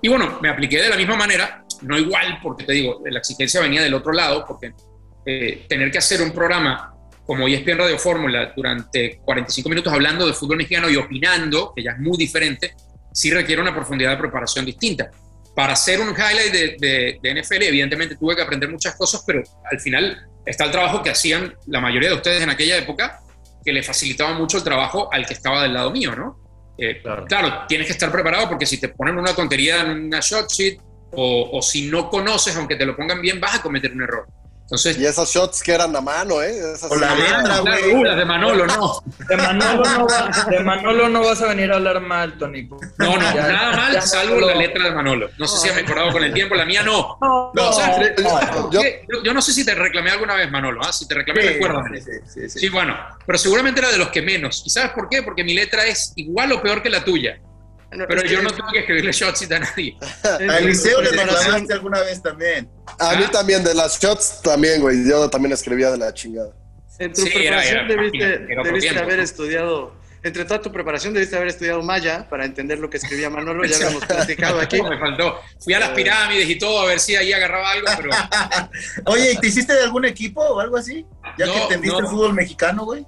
[0.04, 3.62] Y bueno, me apliqué de la misma manera, no igual, porque te digo, la exigencia
[3.62, 4.74] venía del otro lado, porque
[5.24, 10.34] eh, tener que hacer un programa como ESPN Radio Fórmula durante 45 minutos hablando de
[10.34, 12.74] fútbol mexicano y opinando, que ya es muy diferente,
[13.14, 15.10] sí requiere una profundidad de preparación distinta.
[15.56, 19.42] Para hacer un highlight de, de, de NFL, evidentemente tuve que aprender muchas cosas, pero
[19.72, 23.20] al final está el trabajo que hacían la mayoría de ustedes en aquella época,
[23.64, 26.43] que le facilitaba mucho el trabajo al que estaba del lado mío, ¿no?
[26.76, 27.24] Eh, claro.
[27.26, 27.64] claro.
[27.68, 30.80] tienes que estar preparado porque si te ponen una tontería en una shot sheet
[31.12, 34.26] o, o, si no conoces, aunque te lo pongan bien, vas a cometer un error.
[34.64, 36.72] Entonces, y esas shots que eran a mano, ¿eh?
[36.74, 37.92] Esas o la letra, güey.
[37.92, 39.02] Uh, las de Manolo, no.
[39.28, 42.62] De Manolo no, va, de Manolo no vas a venir a hablar mal, Tony.
[42.62, 45.28] No, no, ya, nada mal, salvo la letra de Manolo.
[45.36, 47.18] No sé si ha mejorado con el tiempo, la mía no.
[47.20, 48.00] No, no o sea,
[48.70, 50.80] yo, yo, yo, no sé si te reclamé alguna vez, Manolo.
[50.82, 50.94] ¿ah?
[50.94, 52.00] Si te reclamé, sí, recuérdame.
[52.00, 52.96] Sí, sí, sí, bueno,
[53.26, 54.62] pero seguramente era de los que menos.
[54.64, 55.22] ¿Y sabes por qué?
[55.22, 57.38] Porque mi letra es igual o peor que la tuya.
[57.92, 59.96] No, pero yo no tuve que escribirle shots a nadie.
[60.24, 62.68] A Eliseo le reclamaste alguna vez también.
[62.98, 63.16] A ¿Ah?
[63.16, 65.08] mí también, de las shots también, güey.
[65.08, 66.52] Yo también escribía de la chingada.
[66.98, 70.70] En tu sí, preparación era, era, debiste, era debiste tiempo, haber estudiado, entre toda tu
[70.70, 74.60] preparación debiste haber estudiado Maya para entender lo que escribía Manolo, ya lo hemos platicado
[74.60, 74.80] aquí.
[74.80, 75.40] me faltó.
[75.58, 78.10] Fui a las pirámides y todo a ver si ahí agarraba algo, pero...
[79.06, 81.04] Oye, ¿y te hiciste de algún equipo o algo así?
[81.36, 82.06] Ya no, que entendiste no.
[82.06, 83.04] el fútbol mexicano, güey.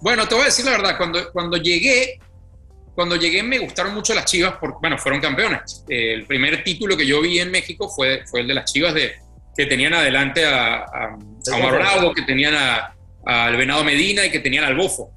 [0.00, 2.18] Bueno, te voy a decir la verdad, cuando, cuando llegué,
[2.94, 5.84] cuando llegué me gustaron mucho las Chivas, porque, bueno, fueron campeones.
[5.88, 8.94] Eh, el primer título que yo vi en México fue, fue el de las Chivas,
[8.94, 9.14] de,
[9.56, 11.18] que tenían adelante a, a,
[11.52, 15.10] a Omar Bravo, que tenían a, al Venado Medina y que tenían al Bofo.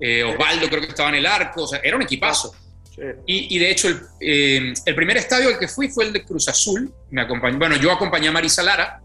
[0.00, 2.54] Eh, Osvaldo creo que estaba en el arco, o sea, era un equipazo.
[2.94, 3.02] Sí.
[3.26, 6.24] Y, y, de hecho, el, eh, el, primer estadio al que fui fue el de
[6.24, 6.92] Cruz Azul.
[7.10, 9.00] Me acompañó, bueno, yo acompañé a Marisa Lara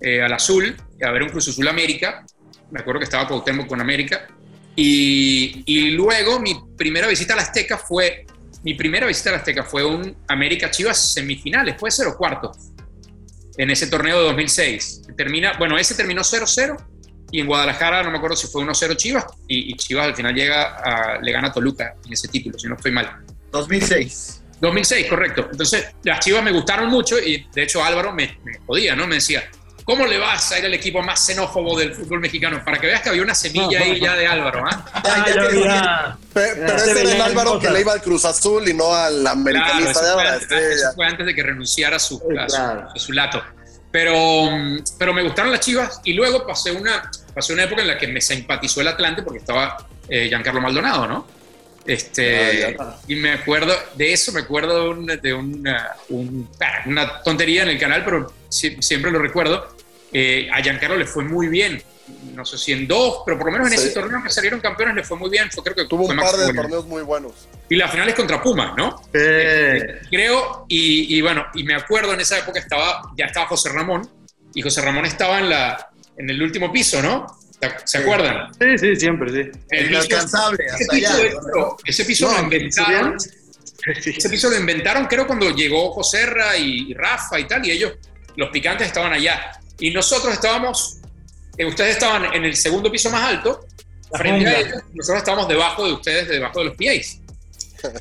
[0.00, 2.24] eh, al Azul, a ver un Cruz Azul América.
[2.70, 4.26] Me acuerdo que estaba Cuauhtémoc con América.
[4.74, 8.26] Y, y, luego mi primera visita a la Azteca fue,
[8.62, 12.52] mi primera visita a la Azteca fue un América Chivas semifinales, puede ser o cuarto,
[13.58, 15.02] en ese torneo de 2006.
[15.16, 16.76] Termina, bueno, ese terminó 0-0
[17.32, 20.34] y en Guadalajara no me acuerdo si fue 1-0 Chivas y, y, Chivas al final
[20.34, 23.24] llega a, le gana a Toluca en ese título, si no estoy mal.
[23.52, 24.42] 2006.
[24.60, 25.48] 2006, correcto.
[25.50, 29.06] Entonces las Chivas me gustaron mucho y de hecho Álvaro me, me jodía, ¿no?
[29.06, 29.44] Me decía,
[29.86, 32.60] ¿Cómo le vas a ir al equipo más xenófobo del fútbol mexicano?
[32.64, 34.84] Para que veas que había una semilla ahí ya de Álvaro, ¿ah?
[34.96, 35.00] ¿eh?
[35.04, 38.68] ya, ya, ya, pero, pero ese era el Álvaro que le iba al Cruz Azul
[38.68, 40.36] y no al americanista claro, de ahora.
[40.38, 43.40] Eso, fue, eso fue antes de que renunciara a su, a su, a su lato.
[43.92, 44.50] Pero,
[44.98, 48.08] pero me gustaron las Chivas y luego pasé una, pasé una época en la que
[48.08, 51.28] me simpatizó el Atlante porque estaba eh, Giancarlo Maldonado, ¿no?
[51.86, 56.48] Este, ah, y me acuerdo de eso, me acuerdo de, una, de una, un,
[56.86, 59.75] una, tontería en el canal, pero si, siempre lo recuerdo.
[60.12, 61.82] Eh, a Giancarlo le fue muy bien,
[62.34, 63.86] no sé si en dos, pero por lo menos en sí.
[63.86, 65.50] ese torneo que salieron campeones le fue muy bien.
[65.50, 66.62] Fue, creo que Tuvo un par de bueno.
[66.62, 67.48] torneos muy buenos.
[67.68, 69.02] Y la final es contra Pumas, ¿no?
[69.12, 70.00] Eh.
[70.10, 74.08] Creo, y, y, bueno, y me acuerdo en esa época estaba, ya estaba José Ramón,
[74.54, 77.26] y José Ramón estaba en, la, en el último piso, ¿no?
[77.84, 78.52] ¿Se acuerdan?
[78.58, 79.50] Sí, sí, siempre, sí.
[79.70, 80.64] El Inalcanzable.
[80.64, 81.76] Ese piso, allá, ¿no?
[81.84, 83.16] ese piso no, lo inventaron.
[83.86, 87.92] Ese piso lo inventaron, creo, cuando llegó Joserra y Rafa y tal, y ellos,
[88.36, 89.52] los picantes, estaban allá.
[89.78, 91.00] Y nosotros estábamos
[91.58, 93.66] eh, ustedes estaban en el segundo piso más alto,
[94.12, 97.20] frente a ellos, nosotros estábamos debajo de ustedes, debajo de los PAs.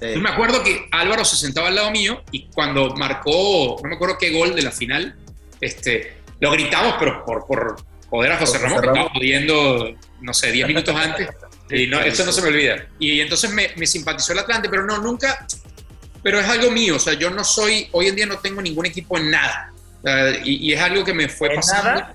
[0.02, 3.96] Yo me acuerdo que Álvaro se sentaba al lado mío y cuando marcó, no me
[3.96, 5.16] acuerdo qué gol de la final,
[5.62, 7.76] este, lo gritamos, pero por, por
[8.10, 11.30] joder a José Ramón, que estaba pudiendo, no sé, 10 minutos antes.
[11.68, 12.88] Y no, eso no se me olvida.
[13.00, 15.48] Y entonces me, me simpatizó el Atlante, pero no, nunca,
[16.22, 18.86] pero es algo mío, o sea, yo no soy, hoy en día no tengo ningún
[18.86, 19.74] equipo en nada.
[20.06, 21.84] Uh, y, y, es algo que me fue ¿En pasando.
[21.92, 22.14] nada?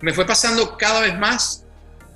[0.00, 1.64] Me fue pasando cada vez más.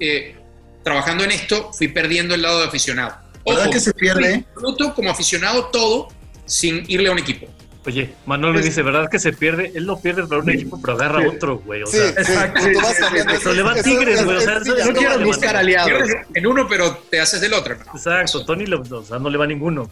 [0.01, 0.37] eh,
[0.83, 3.15] trabajando en esto, fui perdiendo el lado de aficionado.
[3.47, 4.39] ¿Verdad que se pierde?
[4.39, 6.09] Disfruto como aficionado todo
[6.45, 7.47] sin irle a un equipo.
[7.87, 9.73] Oye, Manuel me dice, ¿verdad que se pierde?
[9.75, 11.83] Él no pierde para un equipo, pero agarra otro, güey.
[11.83, 12.61] O Sí, sea, sí, exacto.
[13.01, 13.33] cambiando.
[13.43, 16.09] Pero le va Tigres, güey, o sea, Villa- No quiero buscar aliados.
[16.35, 17.77] En uno, pero te haces del otro.
[17.77, 17.93] ¿no?
[17.95, 19.91] exacto, Tony le- o sea, no le va a ninguno.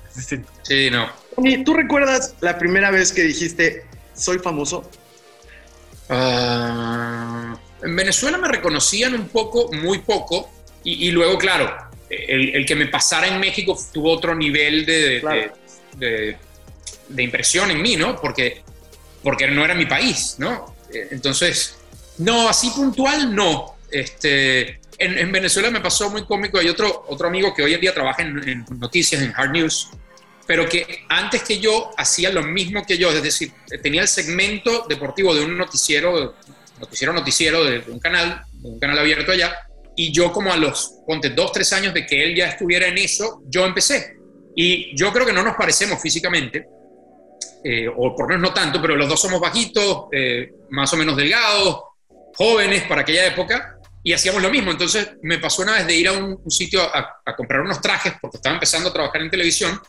[0.62, 1.08] Sí, no.
[1.36, 4.88] Tony, ¿tú recuerdas la primera vez que dijiste, soy famoso?
[6.10, 10.50] Ah, en Venezuela me reconocían un poco, muy poco,
[10.84, 11.72] y, y luego, claro,
[12.10, 15.52] el, el que me pasara en México tuvo otro nivel de, de- Claro.
[15.96, 16.36] de-
[17.08, 18.20] de impresión en mí, ¿no?
[18.20, 18.62] Porque,
[19.22, 20.76] porque no era mi país, ¿no?
[20.92, 21.76] Eh, Entonces,
[22.18, 23.74] no, así puntual, no.
[23.90, 27.80] Este, en, en Venezuela me pasó muy cómico, hay otro, otro amigo que hoy en
[27.80, 29.90] día trabaja en, en noticias, en Hard News,
[30.50, 33.52] pero que antes que yo hacía lo mismo que yo, es decir,
[33.84, 36.34] tenía el segmento deportivo de un noticiero,
[36.80, 39.56] noticiero, noticiero de, un canal, de un canal abierto allá,
[39.94, 42.98] y yo como a los, ponte, dos, tres años de que él ya estuviera en
[42.98, 44.16] eso, yo empecé.
[44.56, 46.66] Y yo creo que no nos parecemos físicamente,
[47.62, 50.96] eh, o por lo menos no tanto, pero los dos somos bajitos, eh, más o
[50.96, 51.80] menos delgados,
[52.34, 54.72] jóvenes para aquella época, y hacíamos lo mismo.
[54.72, 57.80] Entonces me pasó una vez de ir a un, un sitio a, a comprar unos
[57.80, 59.80] trajes, porque estaba empezando a trabajar en televisión,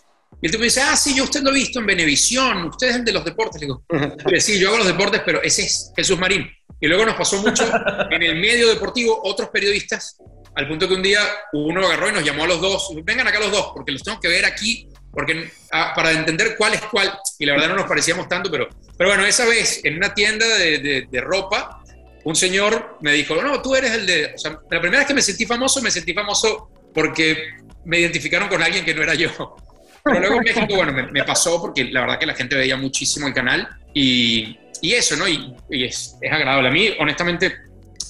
[0.42, 2.90] y el tipo me dice, ah, sí, yo usted lo he visto en Venevisión, usted
[2.90, 3.62] es el de los deportes.
[3.62, 3.84] Le digo,
[4.26, 6.50] "Mire, sí, yo hago los deportes, pero ese es Jesús Marín.
[6.80, 7.64] Y luego nos pasó mucho
[8.12, 10.18] en el medio deportivo, otros periodistas,
[10.56, 11.22] al punto que un día
[11.54, 14.20] uno agarró y nos llamó a los dos, vengan acá los dos, porque los tengo
[14.20, 17.86] que ver aquí, porque ah, para entender cuál es cuál, y la verdad no nos
[17.88, 18.68] parecíamos tanto, pero,
[18.98, 21.84] pero bueno, esa vez en una tienda de, de- de ropa,
[22.24, 25.14] un señor me dijo, no, tú eres el de, o sea, la primera vez que
[25.14, 27.38] me sentí famoso, me sentí famoso porque
[27.86, 29.56] me identificaron con alguien que no era yo.
[30.04, 33.28] Pero luego en México, bueno, me, pasó porque la verdad que la gente veía muchísimo
[33.28, 35.28] el canal y, y eso, ¿no?
[35.28, 36.70] Y, es, es agradable.
[36.70, 37.56] A mí, honestamente,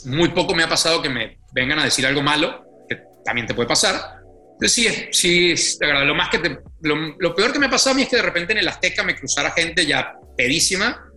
[0.06, 3.54] muy poco me ha pasado que me vengan a decir algo malo, que también te
[3.54, 4.22] puede pasar.
[4.54, 6.08] Entonces sí, es, sí es agradable.
[6.08, 8.54] Lo, más que lo peor que me ha pasado a mí es que de repente
[8.54, 11.11] en el Azteca me cruzara gente ya pedísima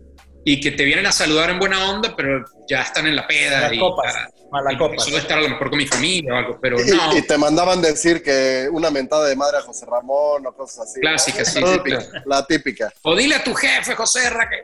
[0.44, 3.62] y que te vienen a saludar en buena onda, pero ya están en la peda.
[3.62, 4.98] Las y, copas, ya- a la y copa.
[4.98, 7.16] Solo estar a lo mejor con mi familia o algo, pero Y, no.
[7.16, 11.00] y te mandaban decir que una mentada de madre a José Ramón o cosas así.
[11.00, 11.44] Clásica, ¿no?
[11.44, 12.22] sí, La sí, típica.
[12.26, 12.92] La típica.
[13.02, 14.62] O dile a tu jefe, José Ra, que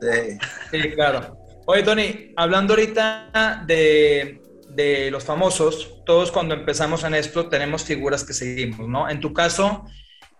[0.00, 0.38] Sí.
[0.70, 1.36] Sí, claro.
[1.66, 8.24] Oye, Tony, hablando ahorita de, de los famosos, todos cuando empezamos en esto tenemos figuras
[8.24, 9.08] que seguimos, ¿no?
[9.10, 9.84] En tu caso,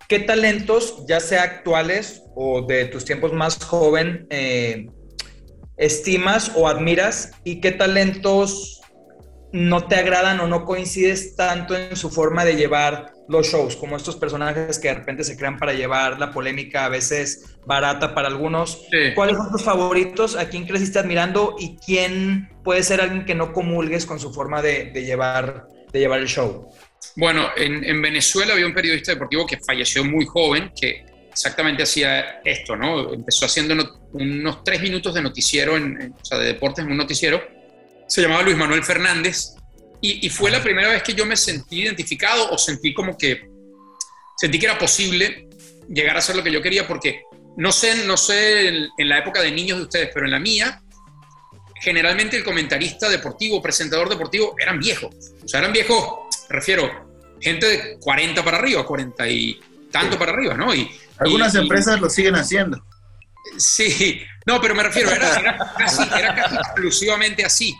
[0.08, 4.86] ¿qué talentos, ya sea actuales o de tus tiempos más joven, eh,
[5.76, 7.32] estimas o admiras?
[7.44, 8.80] ¿Y qué talentos
[9.52, 13.96] no te agradan o no coincides tanto en su forma de llevar los shows, como
[13.96, 18.28] estos personajes que de repente se crean para llevar la polémica a veces barata para
[18.28, 18.86] algunos?
[18.90, 19.14] Sí.
[19.14, 20.36] ¿Cuáles son tus favoritos?
[20.36, 21.54] ¿A quién creciste admirando?
[21.58, 25.98] ¿Y quién puede ser alguien que no comulgues con su forma de, de llevar, de
[25.98, 26.70] llevar el show?
[27.16, 32.40] Bueno, en, en Venezuela había un periodista deportivo que falleció muy joven, que exactamente hacía
[32.44, 33.12] esto, ¿no?
[33.12, 36.90] Empezó haciendo no- unos tres minutos de noticiero, en, en- o sea, de deportes en
[36.92, 37.42] un noticiero.
[38.06, 39.54] Se llamaba Luis Manuel Fernández.
[40.00, 43.48] Y, y fue la primera vez que yo me sentí identificado o sentí como que,
[44.36, 45.48] sentí que era posible
[45.88, 47.22] llegar a hacer lo que yo quería, porque
[47.56, 50.38] no sé, no sé en, en la época de niños de ustedes, pero en la
[50.38, 50.80] mía,
[51.80, 55.12] generalmente el comentarista deportivo, presentador deportivo, eran viejos.
[55.44, 57.06] O sea, eran viejos, refiero,
[57.40, 60.74] gente de 40 para arriba, 40 y tanto para arriba, ¿no?
[60.74, 62.84] Y, Algunas y- y- empresas lo siguen haciendo.
[63.56, 67.74] Sí, no, pero me refiero, era, era casi, era casi exclusivamente así.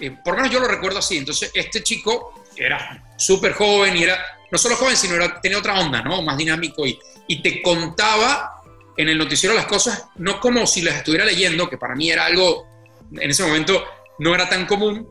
[0.00, 1.18] Eh, por lo menos yo lo recuerdo así.
[1.18, 4.18] Entonces, este chico era súper joven y era,
[4.50, 6.22] no solo joven, sino era, tenía otra onda, ¿no?
[6.22, 6.98] Más dinámico y,
[7.28, 8.62] y te contaba
[8.96, 12.24] en el noticiero las cosas, no como si las estuviera leyendo, que para mí era
[12.26, 12.66] algo,
[13.12, 13.84] en ese momento
[14.18, 15.06] no era tan común.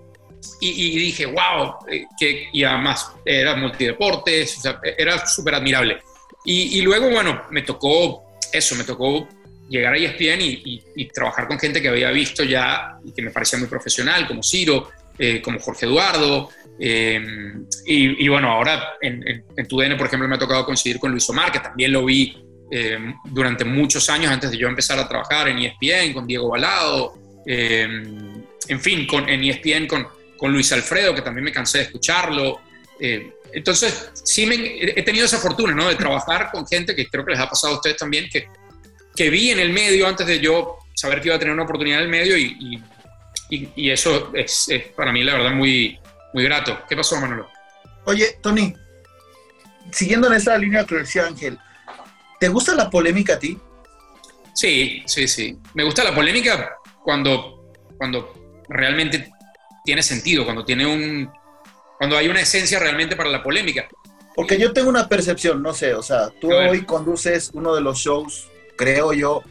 [0.60, 6.00] Y, y dije, wow, eh, que, y además era multideportes, o sea, era súper admirable.
[6.46, 9.28] Y, y luego, bueno, me tocó eso, me tocó
[9.70, 13.32] llegar a ESPN y, y- trabajar con gente que había visto ya y que me
[13.32, 16.50] parecía muy profesional, como Ciro, eh, como Jorge Eduardo.
[16.80, 17.22] eh,
[17.86, 21.30] y, bueno, ahora en, en, en TUDN, por ejemplo, me ha tocado coincidir con Luis
[21.30, 22.36] Omar, que también lo vi
[22.72, 27.14] eh, durante muchos años antes de yo empezar a trabajar en ESPN, con Diego Balado.
[27.46, 27.88] eh,
[28.68, 30.08] en fin, con, en ESPN con,
[30.42, 32.62] con Luis Alfredo, que también me cansé de escucharlo.
[33.00, 35.88] Eh, entonces, sí me, he tenido esa fortuna, ¿no?
[35.88, 38.48] De trabajar con gente que creo que les ha pasado a ustedes también, que,
[39.16, 42.00] que vi en el medio antes de yo saber que iba a tener una oportunidad
[42.00, 42.82] en el medio y,
[43.52, 46.00] y, y eso es, es, para mí, la verdad, muy,
[46.34, 46.80] muy grato.
[46.90, 47.48] ¿Qué pasó, Manolo?
[48.06, 48.74] Oye, Tony,
[49.92, 51.60] siguiendo en esa línea que decía Ángel,
[52.40, 53.60] ¿te gusta la polémica a ti?
[54.56, 55.56] Sí, sí, sí.
[55.76, 59.32] Me gusta la polémica cuando, cuando realmente
[59.84, 61.32] tiene sentido, cuando tiene un,
[61.98, 63.88] cuando hay una esencia realmente para la polémica.
[64.36, 68.00] Porque yo tengo una percepción, no sé, o sea, tú hoy conduces uno de los
[68.00, 69.44] shows, creo yo,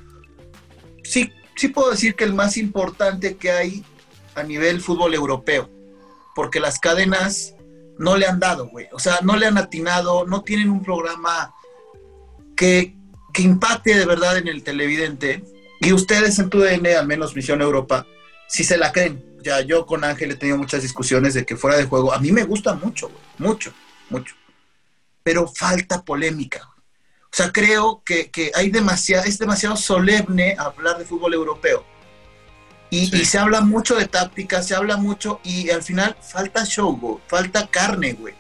[1.04, 3.84] sí, sí puedo decir que el más importante que hay
[4.34, 5.68] a nivel fútbol europeo,
[6.34, 7.54] porque las cadenas
[7.98, 11.54] no le han dado, güey, o sea, no le han atinado, no tienen un programa
[12.56, 12.96] que,
[13.34, 15.44] que impacte de verdad en el televidente,
[15.80, 18.06] y ustedes en tu DN, al menos Misión Europa,
[18.48, 19.29] si se la creen.
[19.42, 22.33] Ya yo con Ángel he tenido muchas discusiones de que fuera de juego, a mí
[22.33, 23.72] me gusta mucho, güey, mucho,
[24.09, 24.35] mucho.
[25.22, 26.68] Pero falta polémica.
[27.33, 31.85] O sea, creo que, que hay demasiado, es demasiado solemne hablar de fútbol europeo.
[32.90, 33.20] Y, sí.
[33.20, 37.18] y, se habla mucho de táctica, se habla mucho, y al final falta show, güey,
[37.29, 38.35] falta carne, güey.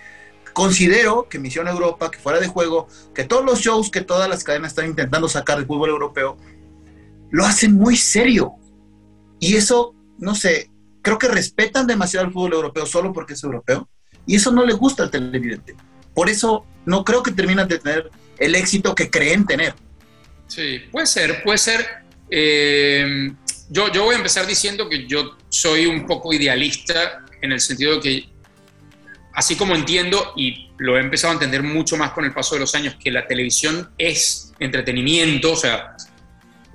[0.52, 4.42] Considero que Misión Europa, que fuera de juego, que todos los shows que todas las
[4.42, 6.36] cadenas están intentando sacar del fútbol europeo,
[7.30, 8.54] lo hacen muy serio.
[9.38, 10.69] Y eso, no sé,
[11.02, 13.88] creo que respetan demasiado al fútbol europeo solo porque es europeo.
[14.26, 15.74] Y eso no le gusta al televidente.
[16.14, 19.74] Por eso no creo que terminan de tener el éxito que creen tener.
[20.46, 21.86] Sí, puede ser, puede ser.
[22.28, 23.32] Eh,
[23.68, 27.96] yo, yo voy a empezar diciendo que yo soy un poco idealista en el sentido
[27.96, 28.28] de que,
[29.34, 32.62] así como entiendo, y lo he empezado a entender mucho más con el paso de
[32.62, 35.96] los años, que la televisión es entretenimiento, o sea,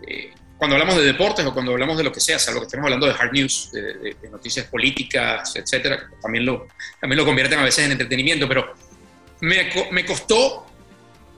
[0.08, 2.86] eh, cuando hablamos de deportes o cuando hablamos de lo que sea, salvo que estemos
[2.86, 6.68] hablando de hard news, de, de, de noticias políticas, etcétera, también lo,
[7.00, 8.74] también lo convierten a veces en entretenimiento, pero
[9.42, 10.66] me, me costó,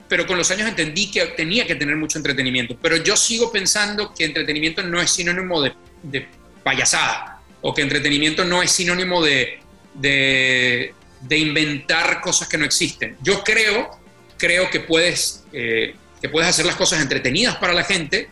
[0.07, 2.77] pero con los años entendí que tenía que tener mucho entretenimiento.
[2.81, 6.27] Pero yo sigo pensando que entretenimiento no es sinónimo de, de
[6.63, 9.59] payasada, o que entretenimiento no es sinónimo de,
[9.95, 13.17] de, de, inventar cosas que no existen.
[13.21, 13.89] Yo creo,
[14.37, 18.29] creo que puedes, eh, que puedes hacer las cosas entretenidas para la gente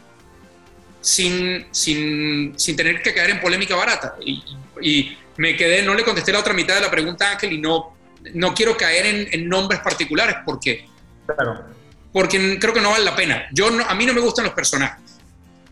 [1.05, 4.15] sin, sin, sin tener que caer en polémica barata.
[4.25, 4.43] Y,
[4.81, 7.57] y, me quedé, no le contesté la otra mitad de la pregunta a Ángel y
[7.59, 7.95] no,
[8.33, 10.87] no quiero caer en, en nombres particulares porque,
[11.27, 11.65] claro.
[12.13, 13.45] porque creo que no vale la pena.
[13.51, 15.19] Yo no, a mí no me gustan los personajes,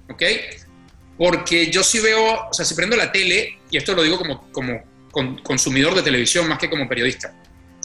[0.10, 0.22] ¿ok?
[1.17, 4.52] Porque yo sí veo, o sea, si prendo la tele, y esto lo digo como,
[4.52, 7.34] como con, consumidor de televisión más que como periodista,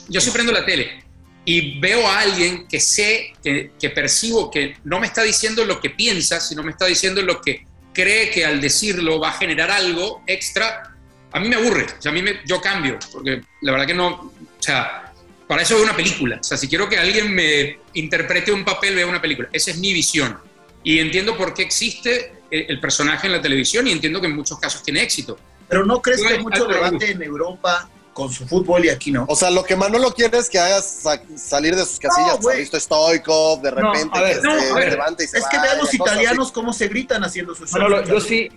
[0.09, 1.05] yo sí prendo la tele
[1.49, 5.81] y veo a alguien que sé, que, que, percibo que no me está diciendo lo
[5.81, 9.71] que piensa, sino me está diciendo lo que cree que al decirlo va a generar
[9.71, 10.95] algo extra,
[11.33, 13.95] a mí me aburre, o sea, a mí me, yo cambio, porque la verdad que
[13.95, 15.11] no, o sea,
[15.47, 18.95] para eso veo una película, o sea, si quiero que alguien me interprete un papel,
[18.95, 20.37] veo una película, esa es mi visión.
[20.85, 24.59] Y entiendo por qué existe el personaje en la televisión y entiendo que en muchos
[24.59, 25.39] casos tiene éxito.
[25.67, 29.27] Pero no crees que hay mucho debate en Europa con su fútbol y aquí no.
[29.29, 32.41] O sea, lo que Manolo quiere es que hagas sa salir de sus casillas.
[32.43, 35.49] No, visto Stoikov, de repente no, ver, que no, se levanta y se Es va,
[35.51, 38.49] que vean los italianos cómo se gritan haciendo sus Manolo, yo sí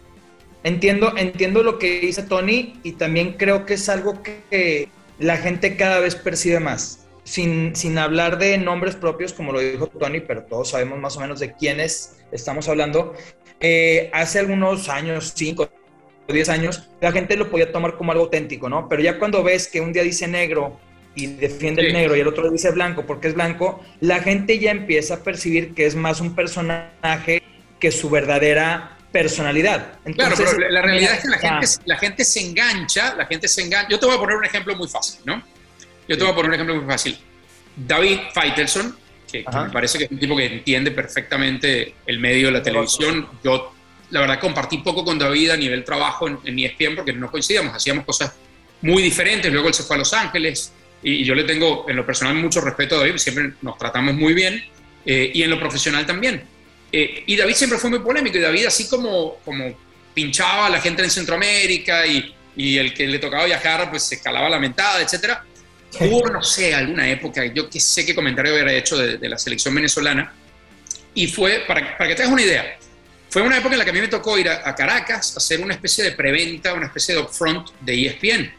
[0.63, 5.77] entiendo, entiendo lo que dice Tony y también creo que es algo que la gente
[5.77, 7.05] cada vez percibe más.
[7.23, 11.19] Sin, sin hablar de nombres propios, como lo dijo Tony, pero todos sabemos más o
[11.19, 13.13] menos de quiénes estamos hablando.
[13.59, 15.69] Eh, hace algunos años, cinco,
[16.31, 18.87] 10 años, la gente lo podía tomar como algo auténtico, ¿no?
[18.89, 20.79] Pero ya cuando ves que un día dice negro
[21.15, 21.87] y defiende sí.
[21.87, 25.23] el negro y el otro dice blanco porque es blanco, la gente ya empieza a
[25.23, 27.41] percibir que es más un personaje
[27.79, 29.99] que su verdadera personalidad.
[30.05, 33.47] Entonces, claro, pero la realidad es que la gente, la gente se engancha, la gente
[33.47, 33.89] se engancha.
[33.89, 35.43] Yo te voy a poner un ejemplo muy fácil, ¿no?
[36.07, 37.17] Yo te voy a poner un ejemplo muy fácil.
[37.75, 38.95] David Feitelson,
[39.29, 42.63] que, que me parece que es un tipo que entiende perfectamente el medio de la
[42.63, 43.27] televisión.
[43.43, 43.73] Yo
[44.11, 47.75] la verdad compartí poco con David a nivel trabajo en, en, ESPN porque no coincidíamos,
[47.75, 48.33] hacíamos cosas
[48.81, 51.95] muy diferentes, luego él se fue a Los Ángeles y, y yo le tengo en
[51.95, 54.63] lo personal mucho respeto a David, siempre nos tratamos muy bien
[55.05, 56.43] eh, y en lo profesional también.
[56.91, 59.77] Eh, y David siempre fue muy polémico y David así como, como
[60.13, 64.21] pinchaba a la gente en Centroamérica y, y el que le tocaba viajar pues se
[64.21, 65.37] calaba la mentada, etc.
[65.99, 69.37] Hubo, no sé, alguna época, yo que sé qué comentario hubiera hecho de, de la
[69.37, 70.33] selección venezolana
[71.13, 72.77] y fue, para, para que te hagas una idea,
[73.31, 75.37] fue una época en la que a mí me tocó ir a, a Caracas a
[75.37, 78.53] hacer una especie de preventa, una especie de upfront de ESPN.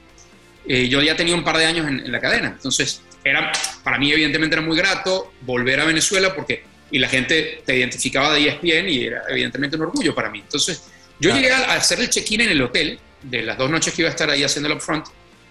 [0.67, 3.53] Eh, yo ya tenía un par de años en, en, la cadena, entonces era,
[3.85, 8.33] para mí evidentemente era muy grato volver a Venezuela porque, y la gente te identificaba
[8.33, 10.39] de ESPN y era evidentemente un orgullo para mí.
[10.39, 10.85] Entonces
[11.21, 11.43] yo claro.
[11.43, 14.13] llegué a, hacer el check-in en el hotel de las dos noches que iba a
[14.13, 15.07] estar ahí haciendo el upfront,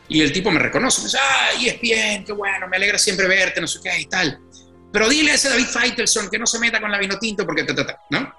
[0.09, 1.49] y el tipo me reconoce, me dice, ah,
[1.79, 4.39] bien, qué bueno, me alegra siempre verte, no sé qué y tal.
[4.91, 7.63] Pero dile a ese David Feitelson que no se meta con la vino tinto porque
[7.63, 8.33] ta, ta, ta, ¿no?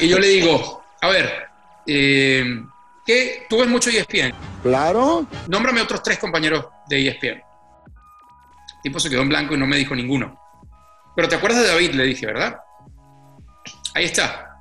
[0.00, 1.46] Y yo le digo, a ver,
[1.86, 2.44] eh,
[3.06, 3.46] ¿qué?
[3.48, 4.34] ¿Tú ves mucho ESPN?
[4.62, 5.26] Claro.
[5.48, 7.26] Nómbrame otros tres compañeros de ESPN.
[7.26, 10.38] El tipo se quedó en blanco y no me dijo ninguno.
[11.14, 12.58] Pero te acuerdas de David, le dije, ¿verdad?
[13.94, 14.56] Ahí está.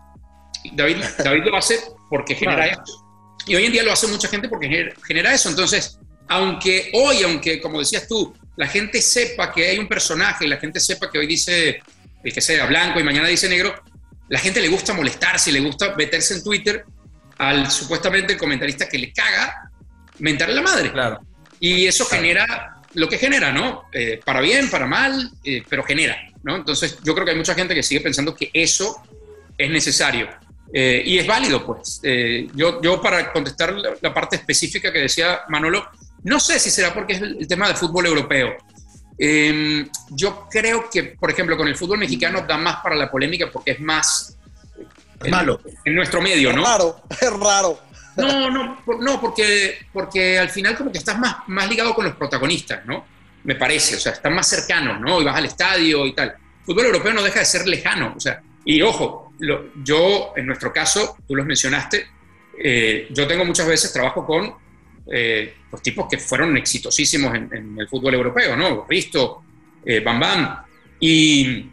[0.74, 3.06] David, David lo hace porque genera eso.
[3.48, 5.50] Y hoy en día lo hace mucha gente porque genera eso.
[5.50, 10.48] Entonces, aunque hoy, aunque como decías tú, la gente sepa que hay un personaje y
[10.48, 11.82] la gente sepa que hoy dice
[12.24, 13.74] el que sea blanco y mañana dice negro,
[14.32, 16.86] la gente le gusta molestarse, le gusta meterse en Twitter
[17.38, 19.70] al supuestamente comentarista que le caga,
[20.20, 20.90] mentarle la madre.
[20.90, 21.20] Claro.
[21.60, 23.90] Y eso genera lo que genera, ¿no?
[23.92, 26.56] Eh, para bien, para mal, eh, pero genera, ¿no?
[26.56, 29.04] Entonces yo creo que hay mucha gente que sigue pensando que eso
[29.58, 30.30] es necesario.
[30.74, 32.00] Eh, y es válido, pues.
[32.56, 35.86] yo, yo para contestar la, parte específica que decía Manolo,
[36.24, 38.56] no sé si será porque es el, tema del fútbol europeo.
[39.24, 43.52] Em, yo creo que, por ejemplo, con el fútbol mexicano da más para la polémica
[43.52, 44.36] porque es más...
[45.30, 45.62] malo.
[45.86, 46.64] En nuestro medio, ¿no?
[46.64, 47.80] Es raro, es raro.
[48.18, 52.16] No, no, no porque, porque al final como que estás más, más ligado con los
[52.16, 53.06] protagonistas, ¿no?
[53.44, 55.22] Me parece, o sea, estás más cercano, ¿no?
[55.22, 56.30] Y vas al estadio y tal.
[56.30, 59.34] El fútbol europeo no deja de ser lejano, o sea, y ojo,
[59.84, 62.08] yo en nuestro caso, tú los mencionaste,
[62.58, 64.56] eh, yo tengo muchas veces trabajo con
[65.12, 68.86] eh, los tipos que fueron exitosísimos en, el fútbol europeo, ¿no?
[68.90, 69.44] Risto,
[69.86, 70.58] eh, Bam Bam,
[71.00, 71.66] y,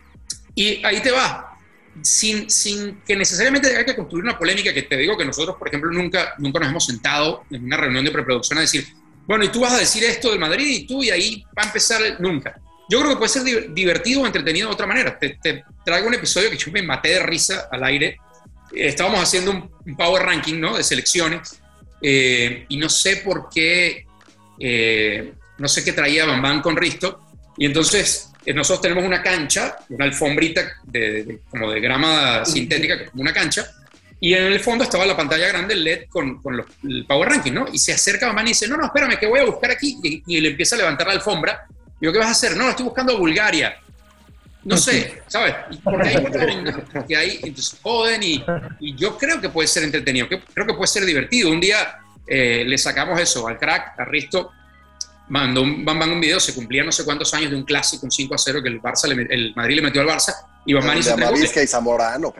[0.55, 1.59] y ahí te va,
[2.03, 5.69] sin, sin que necesariamente haya que construir una polémica, que te digo que nosotros, por
[5.69, 8.87] ejemplo, nunca, nunca nos hemos sentado en una reunión de preproducción a decir,
[9.27, 11.67] bueno, y tú vas a decir esto del Madrid y tú, y ahí va a
[11.67, 12.59] empezar, nunca.
[12.89, 15.19] Yo creo que puede ser divertido o entretenido de otra manera.
[15.19, 15.39] Te,
[15.85, 18.17] traigo un episodio que yo me maté de risa al aire.
[18.73, 20.79] estábamos haciendo un, power ranking, ¿no?
[20.79, 21.61] De selecciones.
[22.01, 24.07] Eh, y no sé por qué,
[24.59, 27.21] eh, no sé qué traía Bambán con Risto.
[27.57, 33.23] Y entonces eh, nosotros tenemos una cancha, una alfombrita de, como de grama sintética, como
[33.23, 33.67] una cancha,
[34.21, 37.29] y en el fondo estaba la pantalla grande, el LED con, con los, el Power
[37.29, 37.67] Ranking, ¿no?
[37.73, 40.23] Y se acerca mamá y dice, no, no, espérame, que voy a buscar aquí, y,
[40.27, 41.67] y le empieza a levantar la alfombra.
[42.01, 42.57] Y yo, ¿qué vas a hacer?
[42.57, 43.81] No, estoy buscando Bulgaria.
[44.65, 45.55] No sé, ¿sabes?
[45.83, 46.27] Porque hay
[47.09, 48.45] que hay, entonces joden y,
[48.81, 51.51] y, yo creo que puede ser entretenido, creo que puede ser divertido.
[51.51, 54.51] Un día eh, le sacamos eso al crack, a Risto,
[55.29, 58.11] mandó un, Bam un video, se cumplían no sé cuántos años de un clásico, un
[58.11, 60.35] 5 a 0 que el, Barça el Madrid le metió al Barça
[60.67, 62.35] y Bam hizo tres y Zamorano,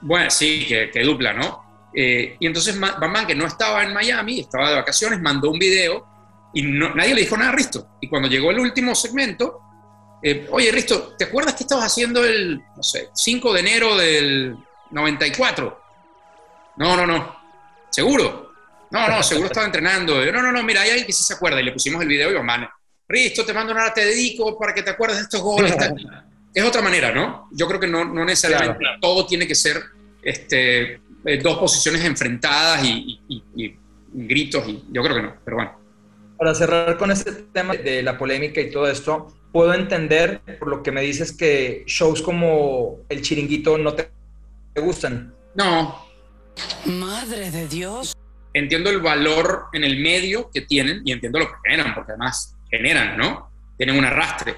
[0.00, 1.90] Bueno, sí, que, dupla, ¿no?
[1.94, 6.06] Eh, y entonces Bam que no estaba en Miami, estaba de vacaciones, mandó un video
[6.54, 7.98] y nadie le dijo nada a Risto.
[8.00, 9.60] Y cuando llegó el último segmento,
[10.24, 14.56] eh, oye Risto, ¿te acuerdas que estabas haciendo el, no sé, 5 de enero del
[14.90, 15.82] 94?
[16.78, 17.36] No, no, no.
[17.90, 18.52] ¿Seguro?
[18.90, 20.24] No, no, seguro estaba entrenando.
[20.24, 21.60] no, no, no, mira, hay alguien que sí se acuerda.
[21.60, 22.72] Y le pusimos el video y mamá,
[23.06, 25.74] Risto, te mando una te dedico para que te acuerdes de estos goles.
[26.54, 27.48] es otra manera, ¿no?
[27.52, 29.82] Yo creo que no, no necesariamente todo tiene que ser
[30.22, 33.20] este, eh, dos posiciones enfrentadas y,
[34.12, 35.83] gritos, y yo creo que no, pero bueno.
[36.38, 40.82] Para cerrar con este tema de la polémica y todo esto, puedo entender por lo
[40.82, 44.10] que me dices que shows como El Chiringuito no te
[44.76, 45.34] gustan.
[45.54, 46.04] No.
[46.84, 48.14] Madre de Dios
[48.54, 52.56] entiendo el valor en el medio que tienen y entiendo lo que generan, porque además
[52.70, 53.50] generan, ¿no?
[53.76, 54.56] Tienen un arrastre.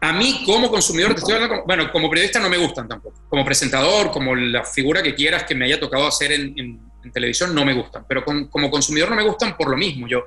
[0.00, 3.20] A mí como consumidor, te estoy hablando, bueno, como periodista no me gustan tampoco.
[3.28, 7.64] Como presentador, como la figura que quieras que me haya tocado hacer en, televisión, no
[7.64, 8.04] me gustan.
[8.06, 10.06] Pero como consumidor no me gustan por lo mismo.
[10.06, 10.24] Yo,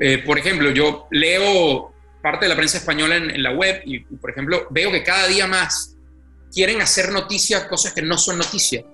[0.00, 1.92] eh, por ejemplo, yo leo
[2.22, 5.46] parte de la prensa española en, la web y, por ejemplo, veo que cada día
[5.46, 5.96] más
[6.52, 8.84] quieren hacer noticias, cosas que no son noticias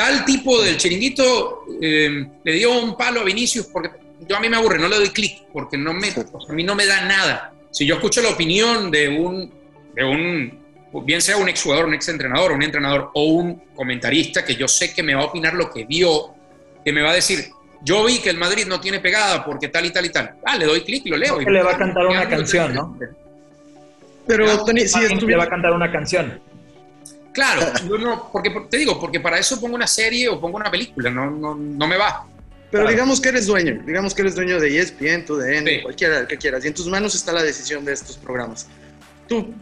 [0.00, 3.90] tal tipo del chiringuito eh, le dio un palo a Vinicius porque
[4.26, 6.74] yo a mí me aburre, no le doy clic porque no me, a mí no
[6.74, 7.52] me da nada.
[7.70, 9.52] Si yo escucho la opinión de un,
[9.94, 14.66] de un bien sea un exjugador, un exentrenador, un entrenador o un comentarista que yo
[14.66, 16.34] sé que me va a opinar lo que vio,
[16.82, 17.50] que me va a decir,
[17.82, 20.34] yo vi que el Madrid no tiene pegada porque tal y tal y tal.
[20.44, 21.40] Ah, le doy clic y lo leo.
[21.40, 22.98] le va a cantar una canción, ¿no?
[24.26, 26.40] Pero Tony, si Le va a cantar una canción.
[27.32, 31.10] Claro, no, porque te digo, porque para eso pongo una serie o pongo una película,
[31.10, 32.26] no, no, no me va.
[32.70, 35.82] Pero digamos que eres dueño, digamos que eres dueño de ESPN, TUDN, sí.
[35.82, 38.68] cualquiera que quieras, y en tus manos está la decisión de estos programas.
[39.28, 39.52] Tú,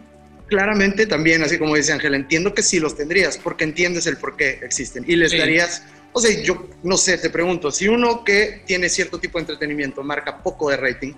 [0.46, 4.36] claramente también, así como dice Ángel, entiendo que sí los tendrías, porque entiendes el por
[4.36, 8.62] qué existen, y les darías, o sea, yo no sé, te pregunto, si uno que
[8.66, 11.12] tiene cierto tipo de entretenimiento marca poco de rating,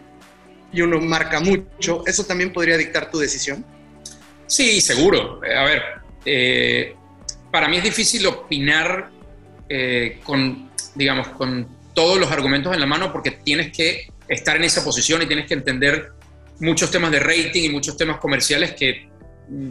[0.73, 3.65] y uno marca mucho, ¿eso también podría dictar tu decisión?
[4.47, 5.41] Sí, seguro.
[5.43, 5.83] A ver,
[6.25, 6.95] eh,
[7.51, 9.11] para mí es difícil opinar
[9.69, 14.65] eh, con, digamos, con todos los argumentos en la mano porque tienes que estar en
[14.65, 16.13] esa posición y tienes que entender
[16.61, 19.09] muchos temas de rating y muchos temas comerciales que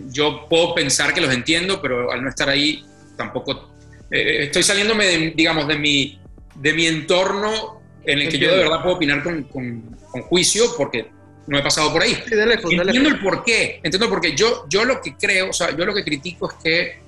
[0.08, 2.84] yo puedo pensar que los entiendo, pero al no estar ahí
[3.16, 3.74] tampoco
[4.12, 6.20] eh, estoy saliéndome, de, digamos, de mi,
[6.56, 11.08] de mi entorno en el que yo de verdad puedo opinar con, con, juicio porque
[11.48, 12.18] no he pasado por ahí.
[12.28, 14.36] Sí, de lejos, entiendo el por qué, entiendo el por qué.
[14.36, 17.00] Yo, yo lo que creo, o sea, yo lo que critico es que,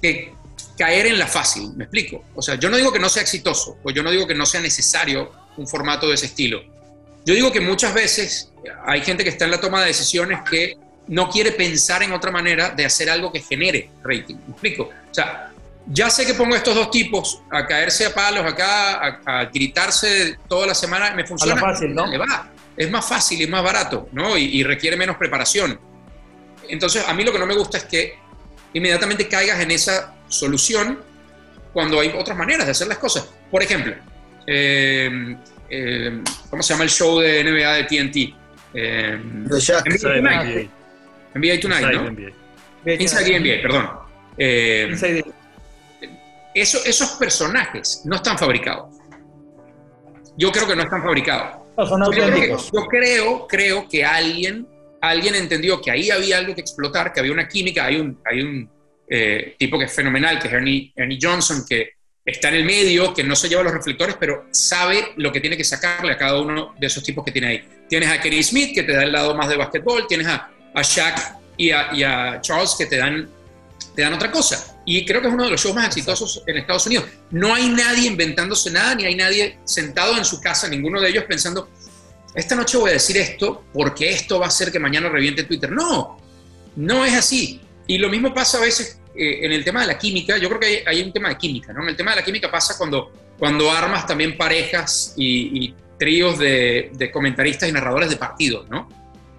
[0.00, 0.32] que
[0.78, 2.24] caer en la fácil, me explico.
[2.34, 4.46] O sea, yo no digo que no sea exitoso, o yo no digo que no
[4.46, 6.62] sea necesario un formato de ese estilo.
[7.24, 8.52] Yo digo que muchas veces
[8.84, 10.76] hay gente que está en la toma de decisiones que
[11.08, 14.36] no quiere pensar en otra manera de hacer algo que genere rating.
[14.46, 14.84] ¿Me explico?
[14.84, 15.52] O sea,
[15.86, 20.66] ya sé que pongo estos dos tipos a caerse a palos acá, a, gritarse toda
[20.66, 21.60] la semana, me funciona.
[21.60, 22.06] fácil, ¿no?
[22.18, 22.50] va.
[22.76, 24.36] Es más fácil y es más barato, ¿no?
[24.36, 25.78] Y, requiere menos preparación.
[26.68, 28.18] Entonces, a mí lo que no me gusta es que
[28.74, 30.98] inmediatamente caigas en esa solución
[31.72, 33.28] cuando hay otras maneras de hacer las cosas.
[33.50, 33.94] Por ejemplo,
[34.46, 35.36] eh,
[35.70, 38.16] eh, ¿cómo se llama el show de NBA de TNT?
[38.74, 40.68] Eh, NBA,
[41.34, 42.92] NBA Tonight, ¿no?
[42.92, 44.06] Inside NBA, perdón.
[44.36, 44.94] Eh,
[46.60, 48.96] esos personajes no están fabricados.
[50.38, 51.66] Yo creo que no están fabricados.
[52.72, 54.66] Yo creo, creo que alguien,
[55.00, 58.40] alguien entendió que ahí había algo que explotar, que había una química, hay un, hay
[58.40, 58.70] un
[59.08, 61.90] eh, tipo que es fenomenal, que es Ernie, Ernie Johnson, que
[62.24, 65.56] está en el medio, que no se lleva los reflectores, pero sabe lo que tiene
[65.56, 67.68] que sacarle a cada uno de esos tipos que tiene ahí.
[67.88, 70.82] Tienes a Kenny Smith, que te da el lado más de básquetbol, tienes a, a
[70.82, 73.28] Shaq y a, y a Charles, que te dan
[73.94, 74.78] te dan otra cosa.
[74.84, 77.06] Y creo que es uno de los shows más exitosos en Estados Unidos.
[77.30, 81.24] No hay nadie inventándose nada, ni hay nadie sentado en su casa, ninguno de ellos
[81.24, 81.68] pensando,
[82.34, 85.72] esta noche voy a decir esto porque esto va a hacer que mañana reviente Twitter.
[85.72, 86.18] No,
[86.76, 87.60] no es así.
[87.86, 90.36] Y lo mismo pasa a veces eh, en el tema de la química.
[90.36, 91.82] Yo creo que hay, un tema de química, ¿no?
[91.82, 96.90] En el tema de la química pasa cuando, cuando armas también parejas y, tríos de,
[96.92, 98.86] de, comentaristas y narradores de partidos, ¿no?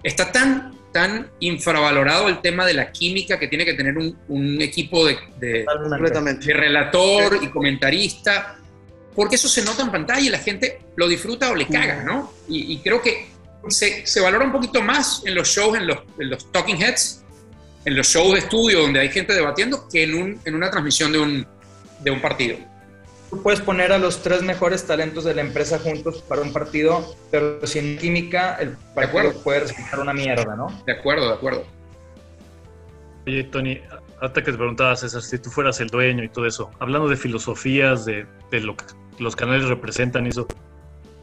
[0.02, 5.06] Está tan tan infravalorado el tema de la química que tiene que tener un, equipo
[5.06, 5.64] de, de,
[6.54, 8.58] relator y comentarista,
[9.14, 12.32] porque eso se nota en pantalla y la gente lo disfruta o le caga, ¿no?
[12.48, 13.28] Y, creo que
[13.68, 17.22] se, se, valora un poquito más en los shows, en los, en los talking heads,
[17.84, 21.12] en los shows de estudio donde hay gente debatiendo, que en, un, en una transmisión
[21.12, 21.46] de un,
[22.00, 22.58] de un partido
[23.30, 27.14] tú puedes poner a los tres mejores talentos de la empresa juntos para un partido,
[27.30, 30.68] pero sin química el partido puede resultar una mierda, ¿no?
[30.86, 31.64] De acuerdo, de acuerdo.
[33.26, 33.80] Oye, Tony,
[34.20, 37.16] hasta que te preguntabas, César, si tú fueras el dueño y todo eso, hablando de
[37.16, 38.84] filosofías, de, lo que
[39.18, 40.46] los canales representan y eso,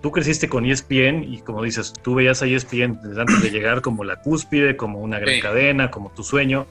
[0.02, 3.82] tú creciste con ESPN y como dices, tú veías a ESPN desde antes de llegar
[3.82, 6.68] como la cúspide, como una gran cadena, como tu sueño.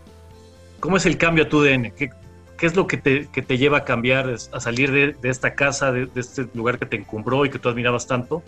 [0.79, 1.93] ¿Cómo es el cambio a tu DN?
[1.95, 2.11] ¿Qué,
[2.57, 5.55] ¿Qué es lo que te, que te lleva a cambiar, a salir de, de esta
[5.55, 8.43] casa, de, de, este lugar que te encumbró y que tú admirabas tanto?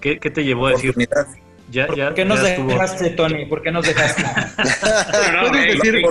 [0.00, 0.94] ¿Qué, qué te llevó a decir?
[1.70, 3.46] Ya, ya, ¿Por qué nos dejaste, Tony?
[3.46, 4.22] ¿Por qué nos dejaste?
[5.32, 6.04] no, no, decir,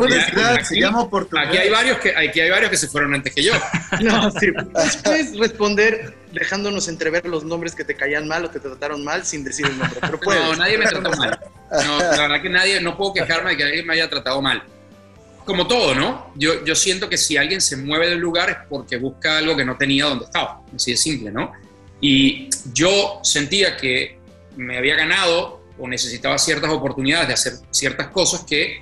[0.63, 1.49] se llama oportunidad.
[1.49, 3.53] Aquí hay, varios que, aquí hay varios que se fueron antes que yo.
[4.01, 4.47] no, sí.
[5.03, 9.23] Puedes responder dejándonos entrever los nombres que te caían mal o que te trataron mal
[9.23, 9.99] sin decir el nombre.
[10.01, 10.41] Pero puedes.
[10.41, 11.39] No, nadie me trató mal.
[11.85, 14.63] No, la verdad que nadie, no puedo quejarme de que alguien me haya tratado mal
[15.51, 16.31] como todo, ¿no?
[16.35, 19.65] Yo, yo siento que si alguien se mueve del lugar es porque busca algo que
[19.65, 21.51] no tenía donde estaba, así de simple, ¿no?
[21.99, 24.17] Y yo sentía que
[24.55, 28.81] me había ganado o necesitaba ciertas oportunidades de hacer ciertas cosas que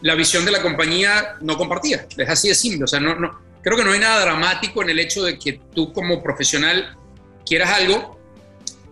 [0.00, 2.06] la visión de la compañía no compartía.
[2.16, 4.88] Es así de simple, o sea, no, no, creo que no hay nada dramático en
[4.88, 6.96] el hecho de que tú como profesional
[7.44, 8.18] quieras algo,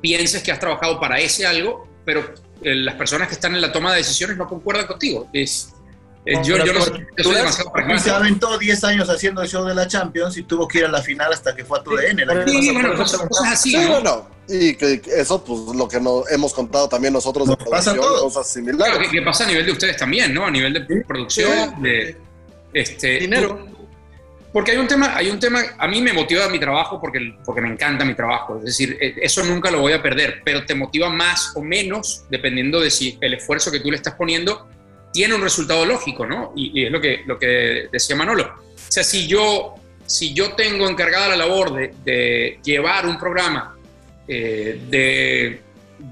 [0.02, 3.72] pienses que has trabajado para ese algo, pero eh, las personas que están en la
[3.72, 5.30] toma de decisiones no concuerdan contigo.
[5.32, 5.73] Es,
[6.26, 8.04] eh, yo, yo, no soy, demasiado pragmático.
[8.04, 10.88] Se aventó 10 años haciendo el show de la Champions y tuvo que ir a
[10.88, 12.24] la final hasta que fue a tu DN.
[12.46, 13.76] Sí, bueno, cosas, así.
[13.76, 13.88] ¿no?
[13.90, 18.48] bueno, y que eso, pues lo que no, hemos contado también nosotros de producción, cosas
[18.48, 18.96] similares.
[18.96, 20.46] Claro, que, pasa a nivel de ustedes también, ¿no?
[20.46, 22.16] A nivel de producción, de
[22.72, 23.74] este, dinero.
[24.50, 27.60] Porque hay un tema, hay un tema, a mí me motiva mi trabajo porque, porque
[27.60, 30.76] me encanta mi trabajo, es decir, e, eso nunca lo voy a perder, pero te
[30.76, 34.68] motiva más o menos dependiendo de si el esfuerzo que tú le estás poniendo
[35.14, 36.52] tiene un resultado lógico, ¿no?
[36.56, 38.42] Y, es lo que, lo que decía Manolo.
[38.44, 41.72] O sea, si yo, si yo tengo encargada la labor
[42.04, 43.78] de, llevar un programa
[44.26, 45.60] eh, de,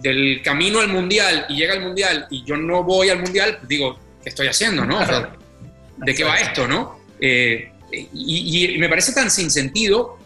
[0.01, 3.69] del camino al mundial y llega al mundial y yo no voy al mundial, pues
[3.69, 5.01] digo, ¿qué estoy haciendo, no?
[5.97, 7.01] ¿De qué va esto, no?
[7.21, 10.17] Eh, y, me parece tan sin sentido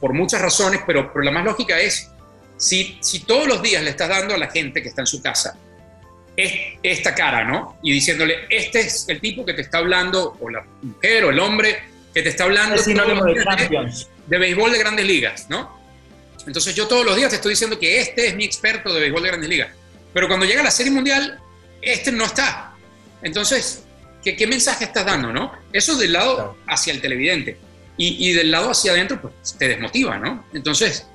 [0.00, 2.10] por muchas razones, pero, pero la más lógica es,
[2.58, 5.22] si, si todos los días le estás dando a la gente que está en su
[5.22, 5.58] casa
[6.36, 7.78] esta cara, ¿no?
[7.82, 11.38] Y diciéndole, este es el tipo que te está hablando, o la mujer o el
[11.38, 11.78] hombre,
[12.12, 12.94] que te está hablando Es de
[14.26, 15.78] de béisbol de grandes ligas, ¿no?
[16.46, 19.22] Entonces yo todos los días te estoy diciendo que este es mi experto de béisbol
[19.22, 19.68] de grandes ligas.
[20.12, 21.38] Pero cuando llega la Serie Mundial,
[21.82, 22.72] este no está.
[23.22, 23.84] Entonces,
[24.22, 25.52] ¿qué, qué mensaje estás dando, no?
[25.72, 26.56] Eso del lado Claro.
[26.68, 27.58] hacia el televidente.
[27.96, 30.44] Y, y del lado hacia adentro, pues te desmotiva, ¿no?
[30.52, 31.06] Entonces,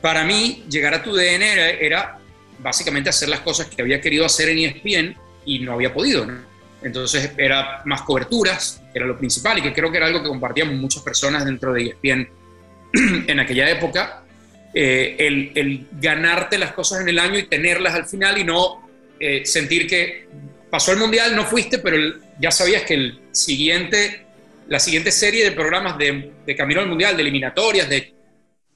[0.00, 2.18] para mí, llegar a tu DN era, era
[2.58, 6.26] básicamente hacer las cosas que había querido hacer en ESPN y no había podido.
[6.82, 10.74] Entonces era más coberturas, era lo principal, y que creo que era algo que compartíamos
[10.74, 12.28] muchas personas dentro de ESPN
[13.28, 14.22] en aquella época,
[14.74, 18.88] eh, el, ganarte las cosas en el año y tenerlas al final y no
[19.18, 20.28] eh, sentir que
[20.70, 21.96] pasó el mundial, no fuiste, pero
[22.38, 24.26] ya sabías que el siguiente,
[24.68, 28.12] la siguiente serie de programas de, de camino al mundial, de eliminatorias, de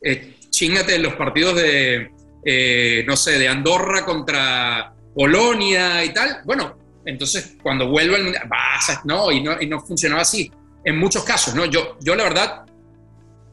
[0.03, 2.11] eh, chingate los partidos de,
[2.45, 8.45] eh, no sé, de Andorra contra Polonia y tal, bueno, entonces cuando vuelva el mundial,
[8.49, 10.51] vas no, y no, y no funcionaba así.
[10.83, 11.67] En muchos casos, ¿no?
[11.67, 12.65] Yo, yo la verdad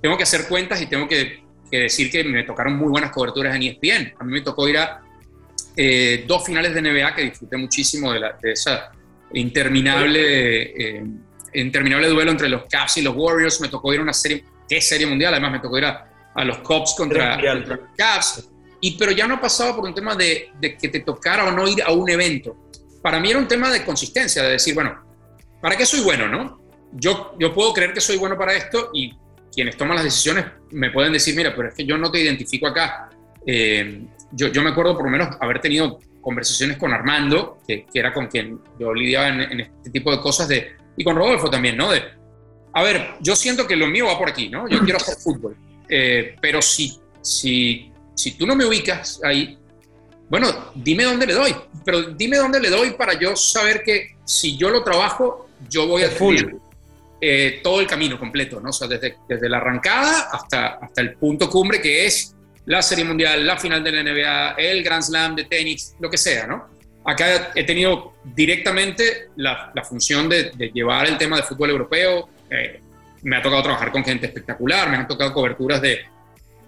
[0.02, 3.56] tengo que hacer cuentas y tengo que, que decir que me tocaron muy buenas coberturas
[3.56, 4.14] en ESPN.
[4.20, 5.02] A mí me tocó ir a
[5.76, 8.92] eh, dos finales de NBA que disfruté muchísimo de, la, de esa
[9.34, 11.04] interminable, eh,
[11.54, 13.60] interminable duelo entre los Cavs y los Warriors.
[13.62, 15.34] Me tocó ir a una serie, ¿qué serie mundial?
[15.34, 18.50] Además me tocó ir a, a los Cubs contra, contra los Cavs.
[18.82, 21.82] Y, pero ya no pasaba por un tema de, que te tocara o no ir
[21.84, 22.56] a un evento.
[23.02, 25.04] Para mí era un tema de consistencia, de decir, bueno,
[25.62, 26.62] ¿para qué soy bueno, no?
[26.94, 29.14] Yo, yo puedo creer que soy bueno para esto y
[29.52, 32.68] quienes toman las decisiones me pueden decir, mira, pero es que yo no te identifico
[32.68, 33.10] acá.
[33.46, 38.00] Eh, yo, yo me acuerdo por lo menos haber tenido conversaciones con Armando, que, que
[38.00, 41.50] era con quien yo lidiaba en, en este tipo de cosas, de, y con Rodolfo
[41.50, 41.92] también, ¿no?
[41.92, 42.04] De,
[42.74, 44.68] a ver, yo siento que lo mío va por aquí, ¿no?
[44.68, 45.56] Yo quiero hacer fútbol.
[45.90, 49.58] Eh, pero si, si, si tú no me ubicas ahí,
[50.28, 51.56] bueno, dime dónde le doy.
[51.86, 56.04] Pero dime dónde le doy para yo saber que si yo lo trabajo, yo voy
[56.04, 56.56] a tener
[57.22, 58.70] eh, todo el camino completo, ¿no?
[58.72, 63.06] O sea, desde, desde la arrancada hasta, hasta el punto cumbre que es la Serie
[63.06, 66.68] Mundial, la final de la NBA, el Grand Slam de tenis, lo que sea, ¿no?
[67.06, 72.28] Acá he tenido directamente la, la función de, de llevar el tema de fútbol europeo.
[72.50, 72.82] eh,
[73.24, 76.06] me ha tocado trabajar con gente espectacular, me han tocado coberturas de...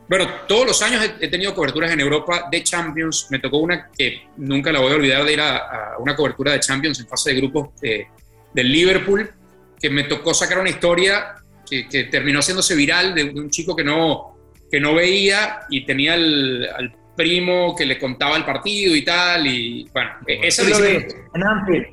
[0.10, 3.28] Bueno, todos los años he, tenido coberturas en Europa de Champions.
[3.30, 6.52] Me tocó una que nunca la voy a olvidar de ir a, a una cobertura
[6.54, 8.08] de Champions en fase de grupos eh,
[8.52, 9.32] del Liverpool,
[9.80, 11.36] que me tocó sacar una historia
[11.70, 14.36] que, que terminó haciéndose viral de, de un chico que no,
[14.72, 19.46] que no veía y tenía al, al primo que le contaba el partido y tal.
[19.46, 21.86] Y bueno, eh, esa Sí la hicimos, en Anfield.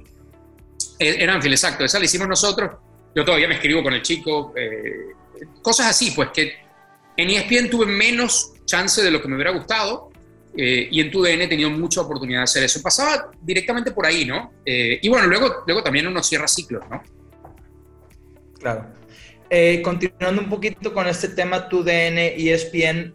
[1.00, 2.70] eh, en Anfield, exacto, esa la hicimos nosotros.
[3.14, 4.54] Yo todavía me escribo con el chico.
[4.56, 5.12] eh,
[5.60, 6.65] cosas así, pues que
[7.16, 10.10] en E ESPN tuve menos chance de lo que me hubiera gustado.
[10.58, 12.80] eh, y en tu DN he tenido mucha oportunidad de hacer eso.
[12.80, 14.52] Pasaba directamente por ahí, ¿no?
[14.64, 17.02] Eh, y bueno, luego, luego también uno cierra ciclos, ¿no?
[18.58, 18.86] Claro.
[19.50, 23.14] Eh, continuando un poquito con este tema, tu DN, ESPN,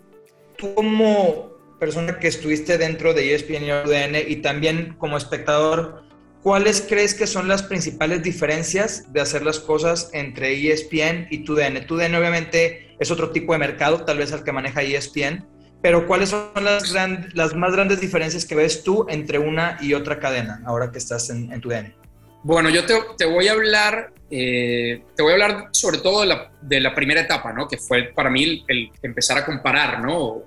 [0.55, 6.03] tú como persona que estuviste dentro de E ESPN y UDN y también como espectador,
[6.43, 11.55] ¿cuáles crees que son las principales diferencias de hacer las cosas entre ESPN y tu
[11.55, 11.81] DN?
[11.81, 15.45] Tu DN obviamente es otro tipo de mercado, tal vez al que maneja ESPN,
[15.81, 20.61] pero ¿cuáles son las, más grandes diferencias que ves tú entre una y otra cadena
[20.65, 21.95] ahora que estás en, en tu DN?
[22.43, 26.21] Bueno, yo te, voy a hablar, eh, te voy a hablar sobre todo
[26.61, 27.67] de la, primera etapa, ¿no?
[27.67, 30.41] Que fue para mí el, empezar a comparar, ¿no?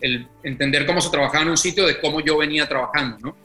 [0.00, 3.36] El entender cómo se trabajaba en un sitio de cómo yo venía trabajando, ¿no?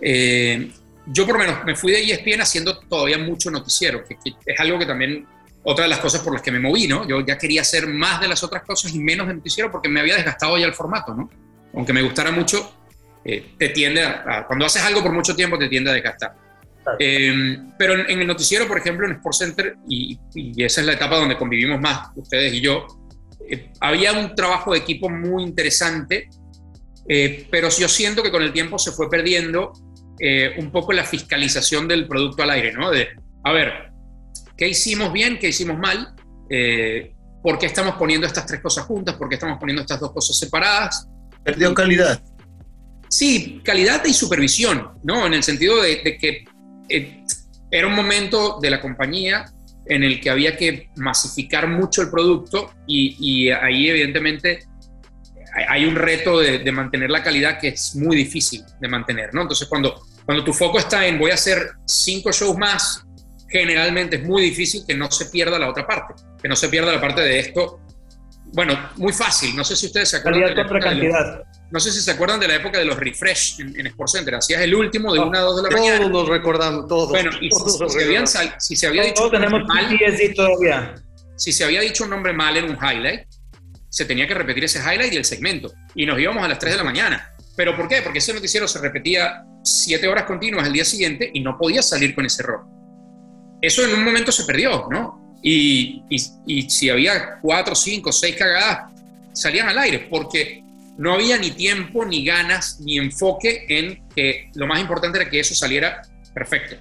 [0.00, 0.70] Eh,
[1.06, 4.60] yo por lo menos me fui de ESPN haciendo todavía mucho noticiero, que, que es
[4.60, 5.26] algo que también,
[5.62, 7.06] otra de las cosas por las que me moví, ¿no?
[7.08, 10.00] Yo ya quería hacer más de las otras cosas y menos de noticiero porque me
[10.00, 11.28] había desgastado ya el formato, ¿no?
[11.74, 12.72] Aunque me gustara mucho,
[13.24, 16.34] eh, te tiende a, a- cuando haces algo por mucho tiempo te tiende a desgastar.
[17.00, 20.86] Eh, pero en, en el noticiero, por ejemplo, en Sports Center, y, y esa es
[20.86, 22.86] la etapa donde convivimos más, ustedes y yo,
[23.50, 26.28] eh, había un trabajo de equipo muy interesante,
[27.08, 29.72] eh, pero yo siento que con el tiempo se fue perdiendo
[30.18, 32.90] eh, un poco la fiscalización del producto al aire, ¿no?
[32.90, 33.08] De,
[33.44, 33.90] a ver,
[34.56, 35.38] ¿qué hicimos bien?
[35.38, 36.14] ¿Qué hicimos mal?
[36.50, 37.12] Eh,
[37.42, 39.14] ¿Por qué estamos poniendo estas tres cosas juntas?
[39.16, 41.08] ¿Por qué estamos poniendo estas dos cosas separadas?
[41.44, 42.20] Perdió calidad.
[43.08, 45.26] Sí, calidad y supervisión, ¿no?
[45.26, 46.44] En el sentido de, de que
[46.88, 47.22] eh,
[47.70, 49.44] era un momento de la compañía
[49.86, 54.64] en el que había que masificar mucho el producto y, y ahí evidentemente
[55.68, 59.42] hay- un reto de, de mantener la calidad que es muy difícil de mantener, ¿no?
[59.42, 63.02] Entonces cuando, cuando tu foco está en voy a hacer cinco shows más,
[63.48, 66.92] generalmente es muy difícil que no se pierda la otra parte, que no se pierda
[66.92, 67.80] la parte de esto.
[68.52, 70.42] Bueno, muy fácil, no sé si ustedes se acuerdan.
[70.42, 71.42] Calidad contra los- cantidad.
[71.70, 74.34] no sé si se acuerdan de la época de los refresh en, en Sports Center.
[74.36, 76.10] Hacías el último de una a dos de la mañana.
[76.10, 77.08] Todos recordamos, todos.
[77.10, 78.30] Bueno, y todos si, los si se habían recordamos.
[78.52, 79.98] sal- si se había dicho Todos tenemos mal,
[80.36, 80.94] todavía.
[81.36, 83.22] si se había dicho un nombre mal en un highlight,
[83.96, 85.72] se tenía que repetir ese highlight y el segmento.
[85.94, 87.30] Y nos íbamos a las 3 de la mañana.
[87.56, 88.02] ¿Pero por qué?
[88.02, 92.14] Porque ese noticiero se repetía 7 horas continuas el día siguiente y no podía salir
[92.14, 92.66] con ese error.
[93.62, 95.38] Eso en un momento se perdió, ¿no?
[95.42, 98.92] Y, y, si había 4, 5, 6 cagadas,
[99.32, 100.62] salían al aire, porque
[100.98, 105.40] no había ni tiempo, ni ganas, ni enfoque en que lo más importante era que
[105.40, 106.02] eso saliera
[106.34, 106.76] perfecto.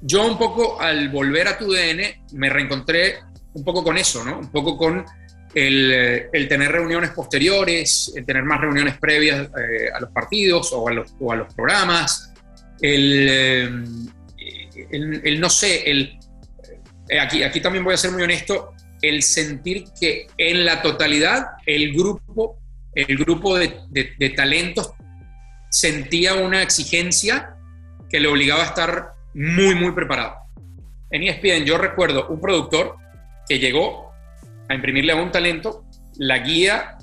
[0.00, 3.18] Yo un poco al volver a tu DN me reencontré
[3.52, 4.38] un poco con eso, ¿no?
[4.38, 5.04] Un poco con
[5.54, 10.88] el, el tener reuniones posteriores, el tener más reuniones previas eh, a los partidos o
[10.88, 11.12] a los,
[11.54, 12.32] programas,
[12.80, 16.18] el, eh, el, no sé, el,
[17.08, 21.46] eh, aquí, aquí también voy a ser muy honesto, el sentir que en la totalidad
[21.66, 22.58] el grupo
[22.94, 24.92] el grupo de, de, talentos
[25.68, 27.56] sentía una exigencia
[28.08, 30.36] que le obligaba a estar muy, muy preparado.
[31.10, 32.96] En ESPN yo recuerdo un productor
[33.48, 34.03] que llegó
[34.68, 35.84] a imprimirle a un talento
[36.16, 36.96] la guía,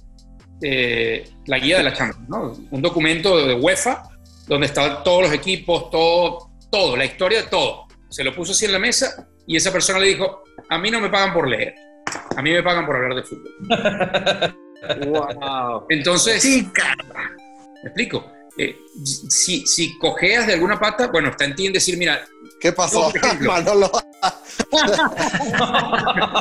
[0.62, 2.54] eh, la guía de la Champions, ¿no?
[2.72, 4.04] un documento de UEFA
[4.48, 7.88] donde estaban todos los equipos, todo, todo, la historia de todo.
[8.10, 11.00] Se lo puso así en la mesa y esa persona le dijo, a mí no
[11.00, 11.76] me pagan por leer,
[12.36, 14.58] a mí me pagan por hablar de fútbol.
[14.82, 15.86] Wow.
[15.90, 16.68] Entonces, sí,
[17.84, 18.32] me explico.
[18.58, 22.20] Eh, si, si cojeas de alguna pata, bueno, está en ti en decir, mira.
[22.62, 23.92] ¿Qué pasó, Manolo?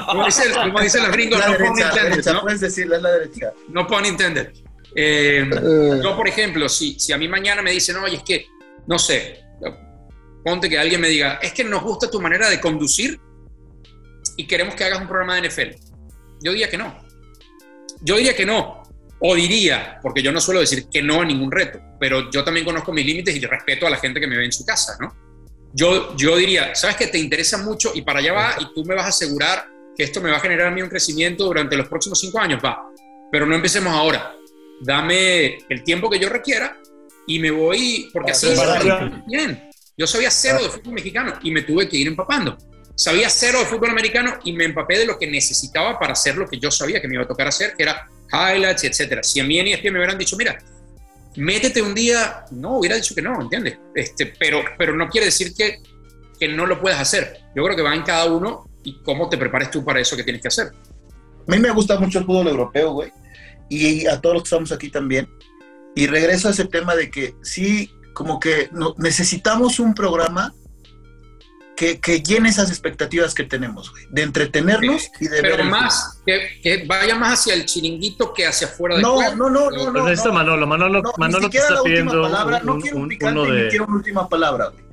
[0.07, 2.33] como, dice, como dicen los gringos, no pon intended.
[2.33, 2.41] ¿no?
[2.43, 3.53] Puedes decirle la derecha.
[3.69, 4.53] No pon intended.
[4.95, 6.01] Eh, eh.
[6.03, 8.47] Yo, por ejemplo, si, si a mí mañana me dicen, oye, es que,
[8.87, 9.41] no sé,
[10.45, 13.19] ponte que alguien me diga, es que nos gusta tu manera de conducir
[14.37, 15.71] y queremos que hagas un programa de NFL.
[16.43, 16.99] Yo diría que no.
[18.03, 18.83] Yo diría que no,
[19.21, 22.67] o diría, porque yo no suelo decir que no a ningún reto, pero yo también
[22.67, 25.30] conozco mis límites y respeto a la gente que me ve en su casa, ¿no?
[25.73, 28.95] Yo, yo diría, ¿sabes que te interesa mucho y para allá va y tú me
[28.95, 29.67] vas a asegurar
[29.97, 32.61] que esto me va a generar a mí un crecimiento durante los próximos cinco años?
[32.65, 32.91] Va,
[33.31, 34.35] pero no empecemos ahora.
[34.81, 36.77] Dame el tiempo que yo requiera
[37.27, 38.49] y me voy, porque así
[39.27, 39.71] bien.
[39.97, 42.57] Yo sabía cero de fútbol mexicano y me tuve que ir empapando
[43.01, 46.47] sabía cero de fútbol americano y me empapé de lo que necesitaba para hacer lo
[46.47, 49.23] que yo sabía que me iba a tocar hacer, que era highlights, etcétera.
[49.23, 50.59] Si a mí en ESPN me hubieran dicho, mira,
[51.37, 53.79] métete un día, no, hubiera dicho que no, ¿entiendes?
[53.95, 55.83] Este, pero, pero no quiere decir que,
[56.39, 57.41] que no lo puedas hacer.
[57.55, 60.25] Yo creo que va en cada uno y cómo te prepares tú para eso que
[60.25, 60.69] tienes que hacer.
[60.69, 63.13] A mí me gusta mucho el fútbol europeo, güey,
[63.69, 65.29] y a todos los que estamos aquí también.
[65.95, 70.55] Y regreso a ese tema de que sí, como que necesitamos un programa
[71.81, 76.85] que, llene esas expectativas que tenemos, güey, de entretenernos y de Pero más, que, que,
[76.87, 80.03] vaya más hacia el chiringuito que hacia afuera del no, No, no, no, no.
[80.03, 83.51] Pues no Manolo, Manolo, no, Manolo te está pidiendo palabra, no quiero un, picante, uno
[83.51, 83.69] de...
[83.69, 84.85] quiero una última palabra, güey.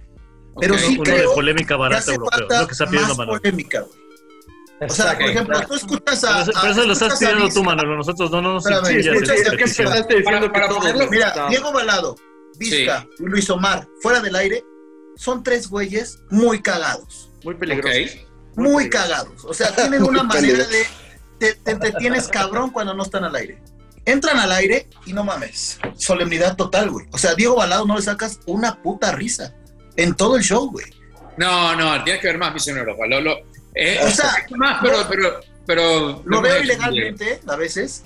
[0.60, 0.88] Pero okay.
[0.88, 3.42] sí uno creo de polémica barata europeo, lo que está pidiendo más Manolo.
[3.42, 4.08] polémica, güey.
[4.80, 6.46] O sea, por ejemplo, tú escuchas a.
[6.46, 7.98] Pero, pero eso lo estás pidiendo tú, Manolo.
[7.98, 8.66] Nosotros no, no nos
[11.10, 12.16] Mira, Diego Balado,
[12.58, 14.64] Vizca y Luis Omar, fuera del aire,
[15.18, 17.32] son tres güeyes muy cagados.
[17.43, 18.18] Muy peligrosos.
[18.55, 19.45] Muy, cagados.
[19.45, 20.86] O sea, tienen una manera de.
[21.39, 23.61] Te, te entretienes cabrón cuando no están al aire.
[24.05, 25.80] Entran al aire y no mames.
[25.97, 27.05] Solemnidad total, güey.
[27.11, 29.53] O sea, Diego Balado no le sacas una puta risa
[29.97, 30.86] en todo el show, güey.
[31.38, 33.05] No, no, tienes que ver más Misión Europa.
[33.07, 33.38] Lo, lo,
[33.76, 38.03] eh, o sea, más, pero, pero, pero, lo veo ilegalmente a veces.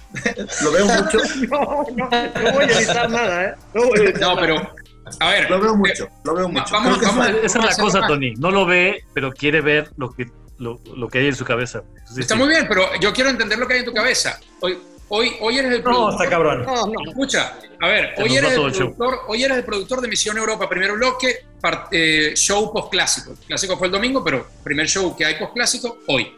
[0.64, 1.18] lo veo mucho.
[1.49, 3.55] no, no, no voy a editar nada, ¿eh?
[3.74, 4.76] No, voy a editar no pero
[5.20, 5.49] a ver.
[5.49, 6.74] Lo veo mucho, lo veo mucho.
[6.74, 8.34] Vamos, vamos, esa es la cosa, Tony.
[8.36, 11.84] No lo ve, pero quiere ver lo que, lo, lo que hay en su cabeza.
[12.18, 12.39] Está sí.
[12.39, 14.39] muy bien, pero yo quiero entender lo que hay en tu cabeza.
[14.59, 14.78] Hoy,
[15.09, 16.14] hoy, hoy eres el productor.
[16.14, 16.66] No, está cabrón.
[16.66, 17.57] No, no, escucha.
[17.80, 21.45] A ver, hoy eres, el productor, hoy eres el productor de Misión Europa, primero bloque,
[21.91, 23.32] eh, show post clásico.
[23.32, 26.32] El clásico fue el domingo, pero primer show que hay post clásico, hoy.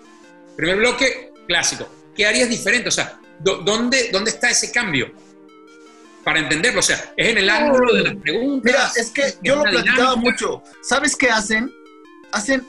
[0.55, 1.87] Primer bloque, clásico.
[2.15, 2.89] ¿Qué harías diferente?
[2.89, 5.11] O sea, ¿dónde, dónde está ese cambio?
[6.23, 6.79] Para entenderlo.
[6.79, 8.63] O sea, es en el ángulo de las preguntas.
[8.63, 10.63] Mira, es que yo lo platicaba mucho.
[10.81, 11.71] ¿Sabes qué hacen?
[12.31, 12.65] Hacen.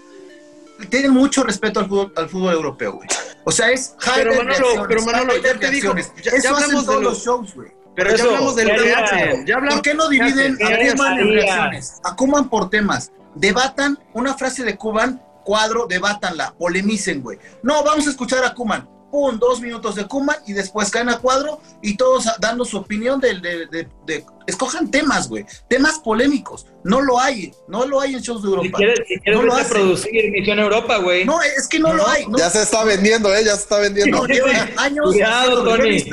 [0.91, 3.09] Tienen mucho respeto al fútbol, al fútbol europeo, güey.
[3.45, 6.99] O sea, es Pero Manolo, pero Manolo, ya te digo, ya, Eso ya hablamos todos
[6.99, 7.69] de los shows, güey.
[7.95, 9.47] Pero ya hablamos de lo que hacen.
[9.47, 12.01] Ya hablamos, ¿Por qué no dividen a Kuman en reacciones?
[12.03, 13.13] A Kuman por temas.
[13.37, 17.39] Debatan una frase de Kuman, cuadro, debátanla, polemicen, güey.
[17.63, 21.19] No, vamos a escuchar a Kuman pum, dos minutos de Kuman y después caen a
[21.19, 26.67] cuadro y todos dando su opinión de, de, de, de escojan temas, güey, temas polémicos.
[26.83, 28.67] No lo hay, no lo hay en shows de Europa.
[28.67, 29.71] Si quieres, si quieres no lo hace.
[29.73, 31.25] producir Misión Europa, güey.
[31.25, 32.27] No, es que no, no lo hay.
[32.27, 32.37] No.
[32.39, 33.45] Ya se está vendiendo, ¿eh?
[33.45, 34.19] Ya se está vendiendo.
[34.19, 35.07] No, lleva años.
[35.07, 36.11] Cuidado, Tony.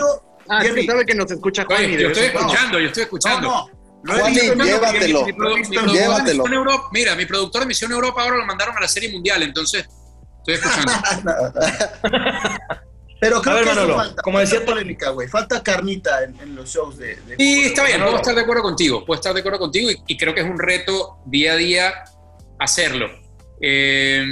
[0.48, 1.84] Ah, Jerry, sabe que nos escucha Juan.
[1.84, 3.48] Oye, yo estoy escuchando, yo estoy escuchando.
[3.48, 3.70] No,
[4.04, 4.20] no.
[4.20, 5.26] Juan, llévatelo.
[5.26, 6.46] Mi, mi, mi, llévatelo.
[6.46, 9.88] Europa, mira, mi productor de Misión Europa ahora lo mandaron a la Serie Mundial, entonces
[10.44, 10.92] Estoy escuchando.
[13.22, 15.28] Pero creo ver, que eso Manolo, falta, como falta decía- polémica, güey.
[15.30, 17.16] Falta carnita en, en los shows de.
[17.16, 19.90] de Sí, está bien, No, puedo estar de acuerdo contigo, puedo estar de acuerdo contigo
[19.92, 21.94] y, y creo que es un reto día a día
[22.60, 23.10] hacerlo.
[23.62, 24.26] Eh,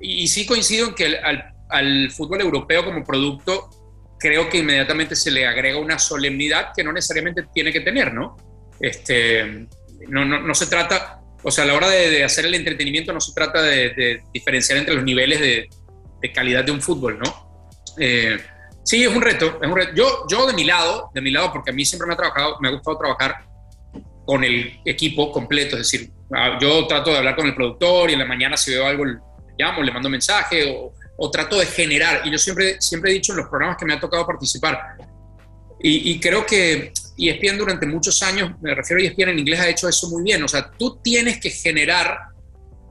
[0.00, 3.70] y, y sí coincido en que al, al- al fútbol europeo como producto
[4.18, 8.36] creo que inmediatamente se le agrega una solemnidad que no necesariamente tiene que tener, ¿no?
[8.80, 9.66] Este,
[10.08, 13.12] no, no, no se trata, o sea, a la hora de, de hacer el entretenimiento
[13.14, 15.68] no se trata de, de diferenciar entre los niveles de,
[16.20, 17.49] de calidad de un fútbol, ¿no?
[17.98, 18.38] Eh,
[18.82, 19.92] sí, es un reto, es un reto.
[19.94, 22.58] Yo, yo de mi lado, de mi lado, porque a mí siempre me ha trabajado,
[22.60, 23.44] me ha gustado trabajar
[24.24, 28.12] con el equipo completo, es decir, ah, yo trato de hablar con el productor y
[28.12, 29.04] en la mañana si veo algo
[29.58, 32.22] llamo, le mando un mensaje o, o trato de generar.
[32.24, 34.96] Y yo siempre, siempre he dicho en los programas que me ha tocado participar,
[35.82, 39.68] y, y creo que ESPN durante muchos años, me refiero a ESPN en inglés, ha
[39.68, 40.42] hecho eso muy bien.
[40.42, 42.18] O sea, tú tienes que generar,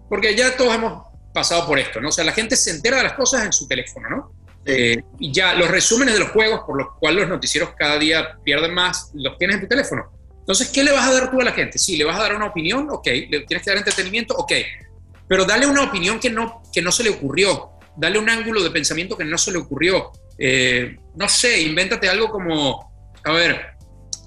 [0.08, 2.10] porque ya todos hemos pasado por esto, ¿no?
[2.10, 4.32] O sea, la gente se entera de las cosas en su teléfono, ¿no?
[4.66, 8.38] Eh, y ya los resúmenes de los juegos, por los cuales los noticieros cada día
[8.44, 10.12] pierden más, los tienes en tu teléfono.
[10.40, 11.78] Entonces, ¿qué le vas a dar tú a la gente?
[11.78, 13.06] Sí, le vas a dar una opinión, ok.
[13.06, 14.52] Le tienes que dar entretenimiento, ok.
[15.28, 17.70] Pero dale una opinión que no, que no se le ocurrió.
[17.96, 20.12] Dale un ángulo de pensamiento que no se le ocurrió.
[20.38, 22.92] Eh, no sé, invéntate algo como,
[23.24, 23.74] a ver,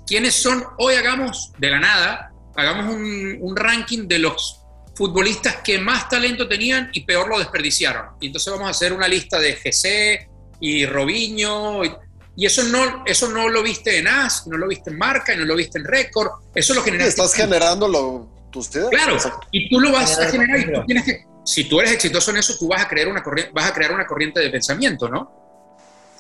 [0.07, 0.65] ¿quiénes son?
[0.79, 4.62] Hoy hagamos de la nada, hagamos un ranking de los
[4.95, 8.07] futbolistas que más talento tenían y peor lo desperdiciaron.
[8.21, 10.29] Y entonces vamos a hacer una lista de GC
[10.61, 11.85] y Robinho.
[11.85, 11.93] Y,
[12.37, 15.37] y eso, no, eso no lo viste en AS, no lo viste en Marca y
[15.39, 16.31] no lo viste en Récord.
[16.55, 17.11] Eso lo generaste.
[17.11, 18.89] Estás generando lo, tus ideas.
[18.91, 19.47] Claro, Exacto.
[19.51, 22.37] y tú lo vas a Generar y tú tienes que, si tú eres exitoso en
[22.39, 25.31] eso, tú vas a crear una corriente, vas a crear una corriente de pensamiento, ¿no?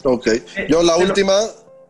[0.04, 0.28] Ok.
[0.68, 1.38] Yo la pero- última,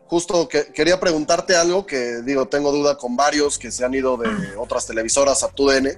[0.07, 4.17] justo que quería preguntarte algo que digo, tengo duda con varios que se han ido
[4.17, 5.97] de otras televisoras a TUDN.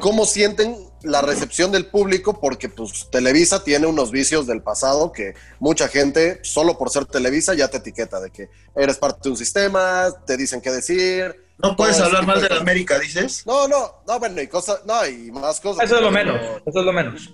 [0.00, 2.40] ¿Cómo sienten la recepción del público?
[2.40, 7.54] Porque pues Televisa tiene unos vicios del pasado que mucha gente, solo por ser Televisa,
[7.54, 11.44] ya te etiqueta de que eres parte de un sistema, te dicen qué decir.
[11.58, 12.56] No puedes hablar mal de la.
[12.56, 13.46] América, dices.
[13.46, 15.84] No, no, no, bueno, y cosas, no, y más cosas.
[15.86, 17.32] Eso es lo menos, eso es lo menos.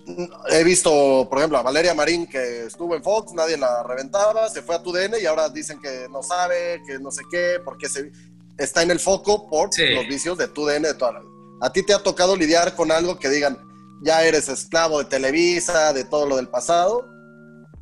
[0.50, 4.62] He visto, por ejemplo, a Valeria Marín que estuvo en Fox, nadie la reventaba, se
[4.62, 8.12] fue a TUDN y ahora dicen que no sabe, que no sé qué, porque se,
[8.58, 9.86] está en el foco por Sí.
[9.92, 11.31] los vicios de TUDN de toda la vida.
[11.62, 13.56] ¿A ti te ha tocado lidiar con algo que digan,
[14.02, 17.08] ya eres esclavo de Televisa, de todo lo del pasado?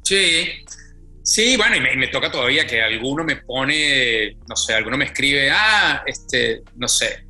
[0.02, 0.48] Sí,
[1.24, 5.50] sí, bueno, y me, toca todavía que alguno me pone, no sé, alguno me escribe,
[5.50, 7.26] ah, este, no sé,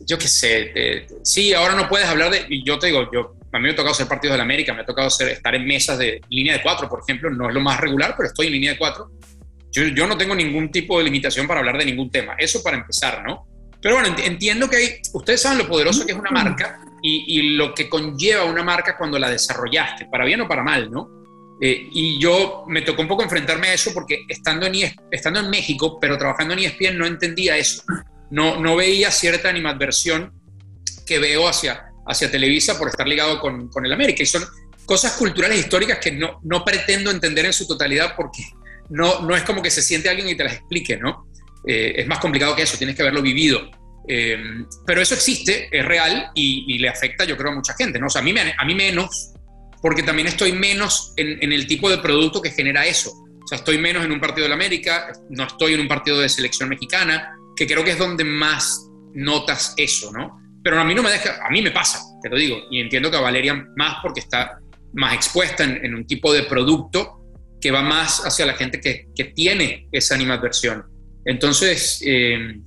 [0.00, 3.36] yo qué sé, eh, sí, ahora no puedes hablar de, y yo te digo, yo,
[3.52, 5.54] a mí me ha tocado ser partidos de la América, me ha tocado ser, estar
[5.54, 8.48] en mesas de línea de cuatro, por ejemplo, no es lo más regular, pero estoy
[8.48, 9.12] en línea de cuatro.
[9.70, 12.76] Yo, yo no tengo ningún tipo de limitación para hablar de ningún tema, eso para
[12.76, 13.46] empezar, ¿no?
[13.86, 17.38] Pero bueno, ent- entiendo que hay, ustedes saben lo poderoso que es una marca y,
[17.38, 21.08] y lo que conlleva una marca cuando la desarrollaste, para bien o para mal, ¿no?
[21.60, 25.38] Eh, y yo me tocó un poco enfrentarme a eso porque estando en, ES estando
[25.38, 27.84] en México, pero trabajando en E ESPN, no entendía eso.
[28.30, 30.32] No, no veía cierta animadversión
[31.06, 34.20] que veo hacia, hacia Televisa por estar ligado con, con el América.
[34.24, 34.42] Y son
[34.84, 38.42] cosas culturales históricas que no, no pretendo entender en su totalidad porque
[38.88, 41.28] no, no es como que se siente alguien y te las explique, ¿no?
[41.66, 43.70] Eh, es más complicado que eso, tienes que haberlo vivido.
[44.08, 44.38] Eh,
[44.86, 48.06] pero eso existe, es real y, le afecta, yo creo, a mucha gente, ¿no?
[48.14, 49.32] A mí, menos,
[49.82, 53.10] porque también estoy menos en, el tipo de producto que genera eso.
[53.10, 56.20] O sea, estoy menos en un partido de la América, no estoy en un partido
[56.20, 60.40] de selección mexicana, que creo que es donde más notas eso, ¿no?
[60.62, 63.10] Pero a mí no me deja, a mí me pasa, te lo digo, y entiendo
[63.10, 64.58] que a Valeria más porque está
[64.94, 67.20] más expuesta en, un tipo de producto
[67.60, 70.95] que va más hacia la gente que tiene esa animadversión.
[71.26, 72.60] Entonces, eh,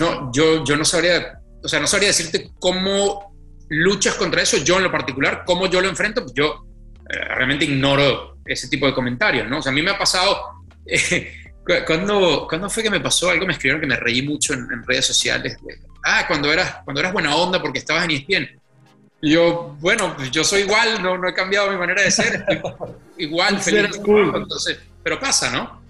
[0.00, 3.34] no, yo, yo no sabría, o sea, no sabría decirte cómo
[3.68, 6.64] luchas contra eso, yo en lo particular, cómo yo lo enfrento, pues yo
[7.10, 9.58] eh, realmente ignoro ese tipo de comentarios, ¿no?
[9.58, 10.38] O sea, a mí me ha pasado,
[10.86, 11.32] eh,
[11.66, 14.60] cu- cuando, cuando fue que me pasó algo, me escribieron que me reí mucho en,
[14.72, 18.48] en redes sociales, de, ah, cuando eras, cuando eras buena onda porque estabas en ESPN.
[19.22, 22.44] Y yo, bueno, pues yo soy igual, no, no he cambiado mi manera de ser,
[23.18, 24.32] igual, feliz, cool.
[24.36, 25.82] entonces, pero pasa, ¿no?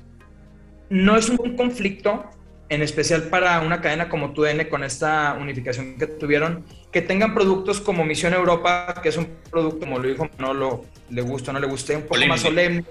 [0.95, 2.25] No es un conflicto,
[2.69, 7.81] en especial para una cadena como TUDN con esta unificación que tuvieron, que tengan productos
[7.81, 11.59] como Misión Europa, que es un producto, como lo dijo Manolo, le gusta o no
[11.59, 12.35] le guste, un poco Polémico.
[12.35, 12.85] más solemne,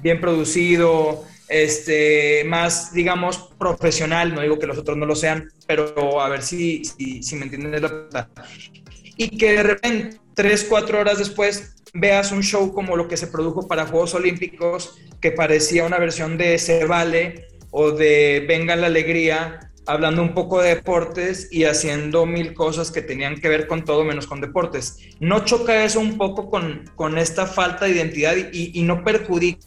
[0.00, 6.22] bien producido, este, más, digamos, profesional, no digo que los otros no lo sean, pero
[6.22, 8.30] a ver si, si, si me entienden la.
[9.18, 13.26] Y que de repente, tres, cuatro horas después, veas un show como lo que se
[13.26, 18.86] produjo para Juegos Olímpicos, que parecía una versión de Se Vale o de Venga la
[18.86, 23.84] Alegría, hablando un poco de deportes y haciendo mil cosas que tenían que ver con
[23.84, 24.98] todo menos con deportes.
[25.18, 29.58] ¿No choca eso un poco con, con esta falta de identidad y, y no perjudica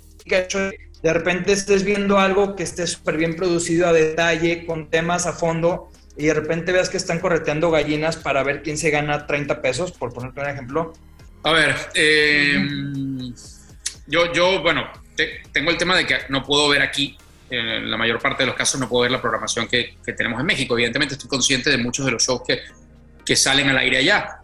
[1.03, 5.33] de repente estés viendo algo que esté súper bien producido a detalle, con temas a
[5.33, 9.61] fondo, y de repente veas que están correteando gallinas para ver quién se gana 30
[9.61, 10.93] pesos, por ponerte un ejemplo?
[11.43, 12.57] A ver, eh,
[14.07, 14.87] yo, yo, bueno,
[15.51, 17.17] tengo el tema de que no puedo ver aquí,
[17.49, 20.39] en la mayor parte de los casos no puedo ver la programación que, que tenemos
[20.39, 20.75] en México.
[20.75, 22.59] Evidentemente estoy consciente de muchos de los shows que,
[23.25, 24.39] que salen al aire allá.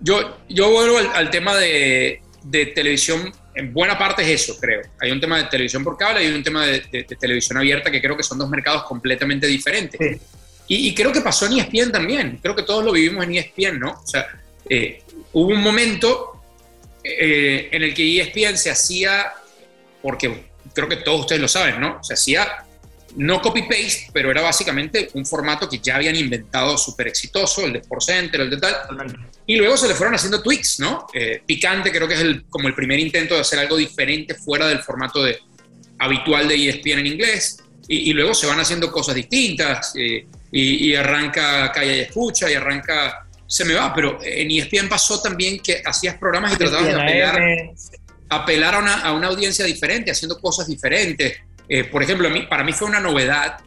[0.00, 4.82] Yo, yo vuelvo al, al tema de, de, televisión, en buena parte es eso, creo.
[5.00, 7.90] Hay un tema de televisión por cable y hay un tema de, de, televisión abierta
[7.90, 10.00] que creo que son dos mercados completamente diferentes.
[10.00, 10.20] Sí.
[10.68, 12.38] Y, y, creo que pasó en ESPN también.
[12.42, 13.90] Creo que todos lo vivimos en ESPN, ¿no?
[13.92, 14.26] O sea,
[14.68, 15.02] eh,
[15.32, 16.40] hubo un momento
[17.04, 19.32] eh, en el que ESPN se hacía,
[20.00, 22.02] porque creo que todos ustedes lo saben, ¿no?
[22.02, 22.64] Se hacía
[23.16, 27.82] no copy-paste, pero era básicamente un formato que ya habían inventado súper exitoso, el de
[27.82, 28.74] SportsCenter, el de tal.
[29.46, 31.06] Y luego se le fueron haciendo tweaks, ¿no?
[31.12, 34.66] Eh, Picante creo que es el, como el primer intento de hacer algo diferente fuera
[34.66, 35.38] del formato de,
[35.98, 37.58] habitual de ESPN en inglés.
[37.88, 39.92] Y, y luego se van haciendo cosas distintas.
[39.96, 43.26] Eh, y, y, arranca Calla y Escucha y arranca...
[43.46, 47.42] Se me va, pero en ESPN pasó también que hacías programas y tratabas de apelar,
[48.34, 51.38] apelar a, una, a una audiencia diferente, haciendo cosas diferentes.
[51.68, 53.58] Eh, por ejemplo, mí, para mí fue una novedad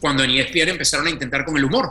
[0.00, 1.90] cuando en ESPN empezaron a intentar con el humor.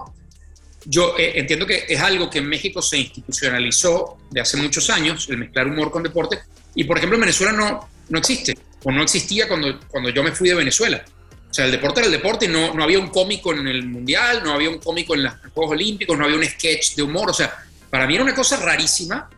[0.86, 5.28] Yo eh, entiendo que es algo que en México se institucionalizó de hace muchos años,
[5.30, 6.40] el mezclar humor con deporte,
[6.76, 10.32] y por ejemplo en Venezuela no, no existe, o no existía cuando, cuando yo me
[10.32, 11.04] fui de Venezuela.
[11.50, 14.42] O sea, el deporte era el deporte no, no había un cómico en el Mundial,
[14.44, 17.30] no había un cómico en los Juegos Olímpicos, no había un sketch de humor.
[17.30, 17.56] O sea,
[17.90, 19.30] para mí era una cosa rarísima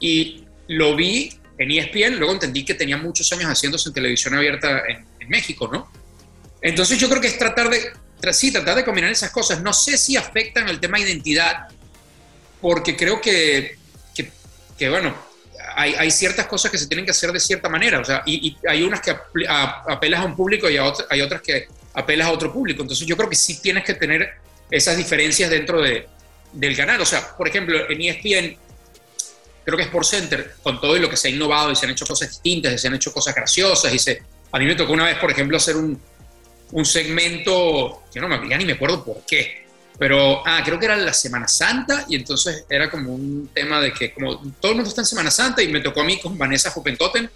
[0.00, 4.82] y lo vi en ESPN, luego entendí que tenía muchos años haciéndose en televisión abierta
[4.88, 5.90] en, en México, ¿no?
[6.62, 7.92] Entonces yo creo que es tratar de,
[8.32, 9.62] sí, tratar de combinar esas cosas.
[9.62, 11.68] No sé si afectan el tema identidad,
[12.60, 13.76] porque creo que,
[14.14, 14.30] que,
[14.76, 15.14] que bueno,
[15.74, 18.48] hay, hay, ciertas cosas que se tienen que hacer de cierta manera, o sea, y,
[18.48, 19.14] y hay unas que
[19.48, 22.82] apelas a un público y a otro, hay otras que apelas a otro público.
[22.82, 24.34] Entonces yo creo que sí tienes que tener
[24.70, 26.06] esas diferencias dentro de,
[26.52, 27.00] del canal.
[27.00, 28.56] O sea, por ejemplo, en ESPN,
[29.68, 31.84] creo que es por Center, con todo y lo que se ha innovado y se
[31.84, 34.22] han hecho cosas distintas, y se han hecho cosas graciosas y se...
[34.50, 36.00] A mí me tocó una vez, por ejemplo, hacer un,
[36.72, 39.66] un segmento, que no me ya ni me acuerdo por qué,
[39.98, 43.92] pero, ah, creo que era la Semana Santa y entonces era como un tema de
[43.92, 46.38] que como todo el mundo está en Semana Santa y me tocó a mí con
[46.38, 47.28] Vanessa Jupentoten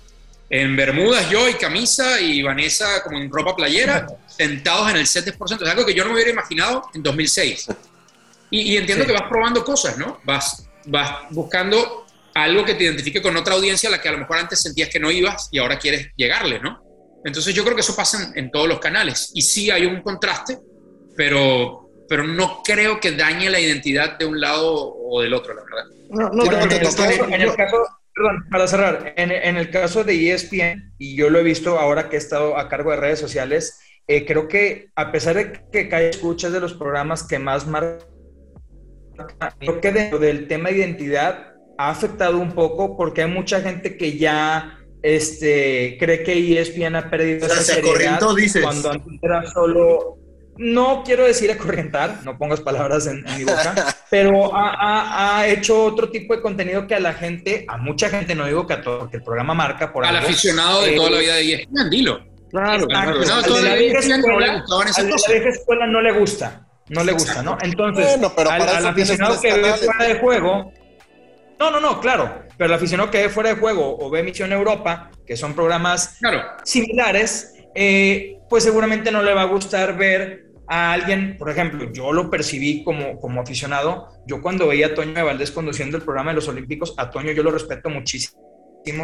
[0.48, 5.62] en Bermudas yo y camisa y Vanessa como en ropa playera, sentados en el 7%,
[5.62, 7.66] es algo que yo no me hubiera imaginado en 2006.
[8.50, 9.08] Y, y entiendo sí.
[9.08, 10.20] que vas probando cosas, ¿no?
[10.24, 12.01] Vas, vas buscando
[12.34, 14.88] algo que te identifique con otra audiencia a la que a lo mejor antes sentías
[14.88, 16.82] que no ibas y ahora quieres llegarle, ¿no?
[17.24, 19.30] Entonces yo creo que eso pasa en, en todos los canales.
[19.34, 20.58] Y sí hay un contraste,
[21.16, 25.62] pero, pero no creo que dañe la identidad de un lado o del otro, la
[25.62, 25.84] verdad.
[26.10, 27.76] No, no, bueno, en, el caso, en, el caso,
[28.14, 32.10] perdón, para cerrar, en, en, el caso de ESPN, y yo lo he visto ahora
[32.10, 33.78] que he estado a cargo de redes sociales,
[34.08, 37.66] eh, creo que a pesar de que Calle Escucha es de los programas que más
[37.66, 38.04] marca,
[39.58, 43.96] creo que dentro del tema de identidad ha afectado un poco porque hay mucha gente
[43.96, 48.62] que ya este, cree que ESPN ha perdido o sea, esa seriedad dices.
[48.62, 50.18] cuando antes era solo
[50.56, 53.74] no quiero decir acorrientar, no pongas palabras en, en mi boca,
[54.10, 58.10] pero ha, ha, ha, hecho otro tipo de contenido que a la gente, a mucha
[58.10, 60.92] gente, no digo que a todo, porque el programa marca por Al algo, aficionado de
[60.92, 62.20] eh, toda la vida de ESPN, dilo.
[62.50, 63.18] Claro, claro.
[63.18, 67.12] Al de la vieja escuela, al de la vieja escuela no le gusta, no le
[67.12, 67.56] gusta, ¿no?
[67.62, 70.70] Entonces, bueno, pero al, al aficionado que ve fuera de juego,
[71.62, 74.52] no, no, no, claro, pero el aficionado que ve fuera de juego o ve Misión
[74.52, 76.42] Europa, que son programas claro.
[76.64, 82.12] similares, eh, pues seguramente no le va a gustar ver a alguien, por ejemplo, yo
[82.12, 86.30] lo percibí como, como aficionado, yo cuando veía a Toño de Valdés conduciendo el programa
[86.30, 88.42] de los Olímpicos, a Toño yo lo respeto muchísimo,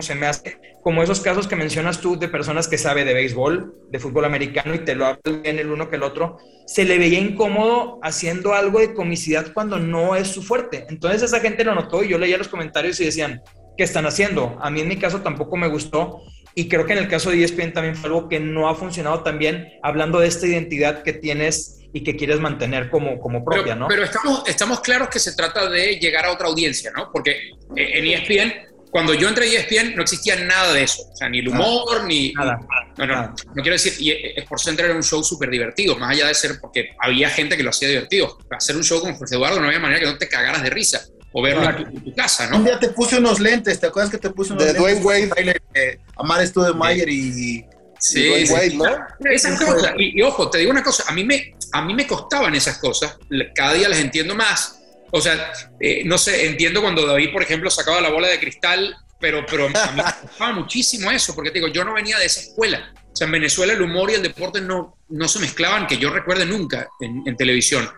[0.01, 3.75] se me hace como esos casos que mencionas tú de personas que sabe de béisbol,
[3.91, 6.99] de fútbol americano y te lo hablan bien el uno que el otro, se le
[6.99, 10.87] veía incómodo haciendo algo de comicidad cuando no es su fuerte.
[10.89, 13.43] Entonces esa gente lo notó y yo leía los comentarios y decían,
[13.77, 14.57] ¿qué están haciendo?
[14.61, 16.23] A mí en mi caso tampoco me gustó
[16.55, 19.23] y creo que en el caso de ESPN también fue algo que no ha funcionado
[19.23, 23.63] tan bien, hablando de esta identidad que tienes y que quieres mantener como, como propia,
[23.65, 23.89] pero, ¿no?
[23.89, 27.11] Pero estamos, estamos claros que se trata de llegar a otra audiencia, ¿no?
[27.13, 31.03] Porque en ESPN, cuando yo entré a ESPN, no existía nada de eso.
[31.13, 32.33] O sea, ni el humor, nada, ni...
[32.33, 32.59] Nada,
[32.97, 33.35] no, no, nada.
[33.47, 34.11] no quiero decir, y
[34.41, 37.63] Sports Center era un show súper divertido, más allá de ser, porque había gente que
[37.63, 38.39] lo hacía divertido.
[38.51, 41.01] Hacer un show con Jorge Eduardo no había manera que no te cagaras de risa
[41.33, 41.79] o verlo Claro.
[41.79, 42.57] en, tu, en tu casa, ¿no?
[42.57, 45.03] Un día te puse unos lentes, ¿te acuerdas que te puse unos De lentes?
[45.03, 45.61] Dwayne Wade.
[45.75, 47.65] Eh, Amar Studemeyer y...
[48.01, 48.53] Sí, Dwayne sí.
[48.53, 48.75] Wade,
[49.21, 49.31] ¿no?
[49.31, 49.93] Esa cosa.
[49.99, 52.79] Y, y, ojo, te digo una cosa, a mí me, a mí me costaban esas
[52.79, 53.19] cosas,
[53.55, 54.77] cada día las entiendo más.
[55.11, 58.97] O sea, eh, no sé, entiendo cuando David, por ejemplo, sacaba la bola de cristal,
[59.21, 62.27] pero, pero a mí me costaba muchísimo eso, porque te digo, yo no venía de
[62.27, 62.93] esa escuela.
[63.13, 66.11] O sea, en Venezuela el humor y el deporte no, no se mezclaban, que yo
[66.11, 67.89] recuerde nunca en, en televisión.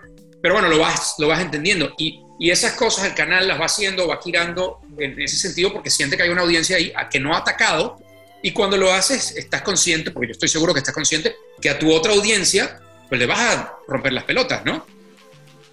[0.40, 1.92] Pero bueno, lo vas, lo vas entendiendo.
[1.98, 5.90] Y, y, esas cosas el canal las va haciendo, va girando en ese sentido, porque
[5.90, 7.98] siente que hay una audiencia ahí a que no ha atacado.
[8.42, 11.78] Y cuando lo haces, estás consciente, porque yo estoy seguro que estás consciente, que a
[11.78, 14.86] tu otra audiencia, pues le vas a romper las pelotas, ¿no?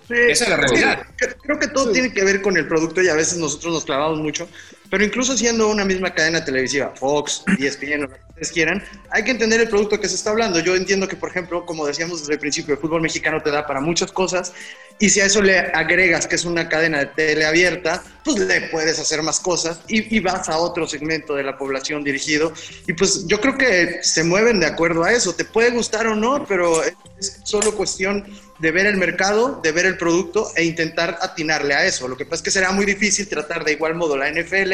[0.10, 1.06] Esa es la realidad.
[1.42, 4.20] Creo que todo tiene que ver con el producto y a veces nosotros nos clavamos
[4.20, 4.48] mucho,
[4.90, 9.32] pero incluso siendo una misma cadena televisiva, Fox, ESPN, lo que ustedes quieran, hay que
[9.32, 10.60] entender el producto que se está hablando.
[10.60, 13.68] Yo entiendo que, por ejemplo, como decíamos desde el principio, el fútbol mexicano te da
[13.68, 14.54] para muchas cosas
[15.00, 18.62] y si a eso le agregas que es una cadena de tele abierta, pues le
[18.70, 22.52] puedes hacer más cosas y, y, vas a otro segmento de la población dirigido.
[22.88, 25.36] Y pues yo creo que se mueven de acuerdo a eso.
[25.36, 28.26] Te puede gustar o no, pero es solo cuestión
[28.60, 32.08] de ver el mercado, de ver el producto e intentar atinarle a eso.
[32.08, 34.74] Lo que pasa es que será muy difícil tratar de igual modo la NFL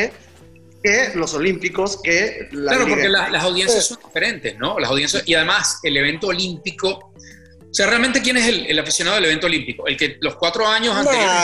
[0.84, 4.78] que los olímpicos, que la Claro, porque la, las audiencias son diferentes, ¿no?
[4.80, 9.16] Las audiencias, y además el evento olímpico, o sea, realmente quién es el, el aficionado
[9.16, 9.88] del evento olímpico?
[9.88, 11.00] El que los cuatro años nah,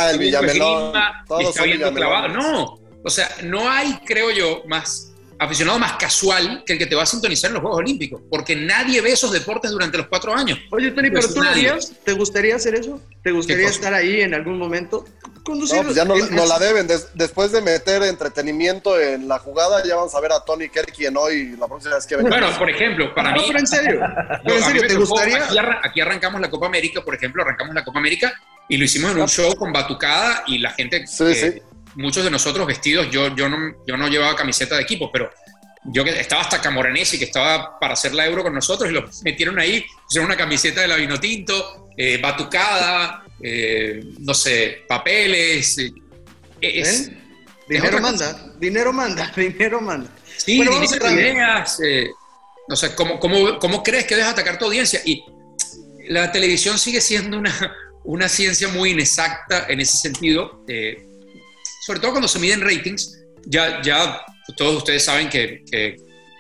[0.10, 2.28] anteriores el está viendo clavado.
[2.28, 5.09] No, o sea, no hay, creo yo, más
[5.40, 8.56] aficionado más casual que el que te va a sintonizar en los Juegos Olímpicos, porque
[8.58, 10.60] nadie ve esos deportes durante los cuatro años.
[10.70, 13.02] Oye, Tony, pero pues tú lo harías, ¿te gustaría hacer eso?
[13.24, 15.06] ¿Te gustaría estar ahí en algún momento?
[15.44, 16.88] Conducir, no, pues ya no, no la deben.
[17.14, 21.16] después de meter entretenimiento en la jugada, ya vamos a ver a Tony Kerky en
[21.16, 22.30] hoy la próxima vez que venga.
[22.30, 23.42] Bueno, por ejemplo, para mí.
[23.48, 24.00] pero en serio.
[24.44, 25.48] Pero en serio, ¿te gustaría?
[25.84, 28.34] Aquí, arrancamos la Copa América, por ejemplo, arrancamos la Copa América
[28.68, 31.08] y lo hicimos en un show con batucada y la gente.
[31.08, 31.62] Sí, sí
[32.00, 35.30] muchos de nosotros vestidos, yo, yo, no, yo no llevaba camiseta de equipo, pero
[35.84, 39.10] yo que estaba hasta Camoranesi, que estaba para hacer la euro con nosotros, y lo
[39.24, 45.78] metieron ahí, pusieron una camiseta de la Vinotinto, eh, batucada, eh, no sé, papeles.
[45.78, 45.92] Eh,
[46.62, 47.12] es,
[47.68, 50.10] dinero manda, dinero manda, dinero manda.
[50.38, 51.80] Sí, bueno, ideas.
[52.68, 55.02] no sé, ¿cómo, cómo, cómo crees que deja atacar tu audiencia?
[55.04, 55.24] Y
[56.08, 57.76] la televisión sigue siendo una,
[58.06, 60.64] una ciencia muy inexacta en ese sentido,
[61.90, 63.20] sobre todo cuando se miden ratings.
[63.48, 64.22] Ya, ya
[64.56, 65.64] todos ustedes saben que,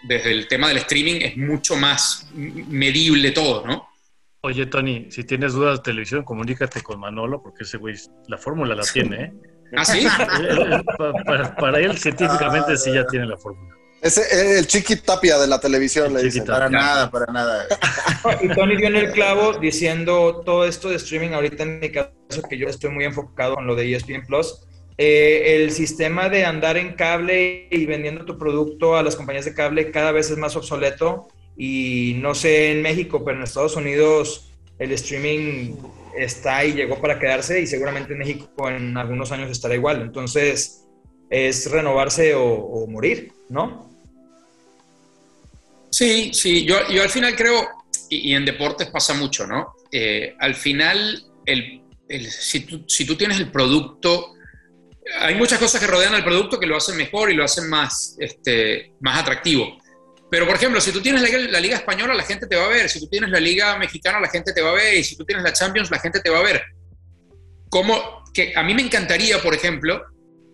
[0.03, 3.89] desde el tema del streaming es mucho más medible todo, ¿no?
[4.41, 7.95] Oye, Tony, si tienes dudas de televisión, comunícate con Manolo, porque ese güey
[8.27, 9.33] la fórmula la tiene, ¿eh?
[9.75, 10.05] ¿Ah, sí?
[11.57, 13.75] para, él, científicamente, sí ya tiene la fórmula.
[14.03, 16.45] Es el chiqui tapia de la televisión, le dicen.
[16.45, 17.65] Para nada, para nada.
[18.41, 22.11] Y Tony dio en el clavo diciendo todo esto de streaming, ahorita en mi caso,
[22.47, 24.68] que yo estoy muy enfocado en lo de ESPN Plus,
[25.01, 29.53] eh, el sistema de andar en cable y vendiendo tu producto a las compañías de
[29.53, 34.51] cable cada vez es más obsoleto y no sé en México, pero en Estados Unidos
[34.77, 35.77] el streaming
[36.17, 40.01] está y llegó para quedarse y seguramente en México en algunos años estará igual.
[40.01, 40.85] Entonces
[41.29, 43.89] es renovarse o, morir, ¿no?
[45.91, 47.69] Sí, sí, yo, yo al final creo,
[48.09, 49.75] y, en deportes pasa mucho, ¿no?
[49.93, 51.83] Eh, al final, el,
[52.29, 54.33] si, tú, si tú tienes el producto
[55.19, 58.15] hay muchas cosas que rodean al producto que lo hacen mejor y lo hacen más,
[58.19, 59.77] este, más atractivo.
[60.29, 62.89] Pero, por ejemplo, si tú tienes la, Liga Española, la gente te va a ver.
[62.89, 64.95] Si tú tienes la Liga Mexicana, la gente te va a ver.
[64.95, 66.61] Y si tú tienes la Champions, la gente te va a ver.
[67.69, 70.03] Como que a mí me encantaría, por ejemplo,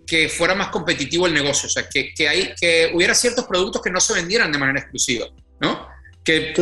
[0.08, 1.68] que fuera más competitivo el negocio.
[1.68, 4.80] O sea, que, que, hay, que hubiera ciertos productos que no se vendieran de manera
[4.80, 5.28] exclusiva,
[5.60, 5.90] ¿no?
[6.24, 6.54] Que,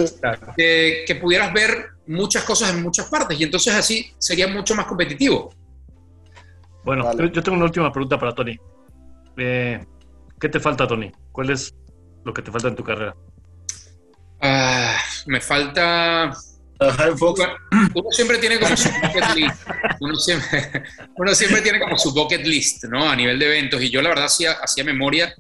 [0.58, 3.40] que, que pudieras ver muchas cosas en muchas partes.
[3.40, 5.53] Y entonces así sería mucho más competitivo.
[6.84, 8.57] Bueno, yo tengo una última pregunta para Tony.
[9.38, 9.84] Eh,
[10.39, 11.11] ¿Qué te falta, Tony?
[11.31, 11.73] ¿Cuál es
[12.26, 13.15] lo que te falta en tu carrera?
[14.41, 16.34] Ah, me falta.
[16.80, 19.68] Uno siempre tiene como su bucket list.
[21.18, 23.10] Uno siempre, tiene como su bucket list, ¿no?
[23.10, 23.81] A nivel de eventos.
[23.81, 25.34] Y yo, la verdad, hacía, hacía memoria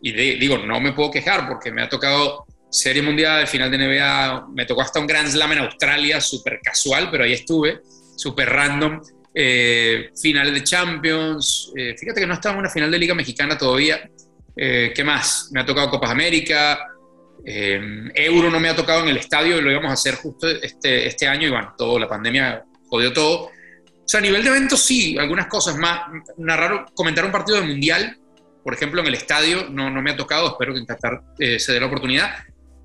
[0.00, 4.48] y digo, no me puedo quejar porque me ha tocado Serie Mundial, final de NBA,
[4.54, 7.80] me tocó hasta un Grand Slam en Australia, súper casual, pero ahí estuve,
[8.16, 9.00] súper random
[9.34, 11.72] eh, finales de Champions.
[11.76, 14.08] Eh, fíjate que no estaba en una final de Liga Mexicana todavía.
[14.56, 15.48] Eh, ¿Qué más?
[15.52, 16.86] Me ha tocado Copas América.
[17.44, 17.80] Eh,
[18.14, 21.06] Euro no me ha tocado en el estadio y lo íbamos a hacer justo este,
[21.06, 23.46] este año y bueno, todo, la pandemia jodió todo.
[23.46, 26.02] O sea, a nivel de eventos sí, algunas cosas más.
[26.38, 28.16] Narrar, comentar un partido de mundial,
[28.62, 31.72] por ejemplo, en el estadio, no, no me ha tocado, espero que en Qatar se
[31.72, 32.30] dé la oportunidad.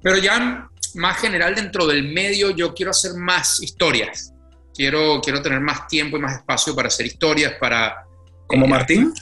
[0.02, 4.34] Pero ya más general dentro del medio, yo quiero hacer más historias.
[4.80, 8.06] Quiero, quiero tener más tiempo y más espacio para hacer historias, para...
[8.48, 9.14] ¿Como eh, Martín?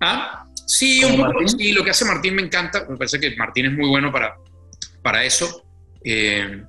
[0.00, 0.44] ¿Ah?
[0.66, 2.84] Sí, un poco, sí, lo que hace Martín me encanta.
[2.88, 4.34] Me parece que Martín es muy bueno para,
[5.02, 5.62] para eso.
[6.02, 6.64] Eh,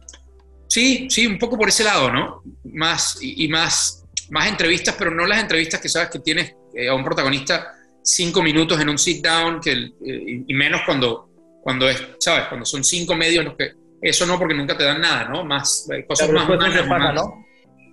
[0.69, 2.43] Sí, sí, un poco por ese lado, ¿no?
[2.64, 6.93] Más y, más, más entrevistas, pero no las entrevistas que sabes que tienes eh, a
[6.93, 7.73] un protagonista
[8.03, 11.31] cinco minutos en un sit down, que, eh, y menos cuando,
[11.64, 12.45] cuando es, ¿sabes?
[12.49, 13.72] Cuando son cinco medios los que...
[13.99, 15.43] Eso no, porque nunca te dan nada, ¿no?
[15.43, 17.45] Más eh, cosas más humanas, más, ¿no?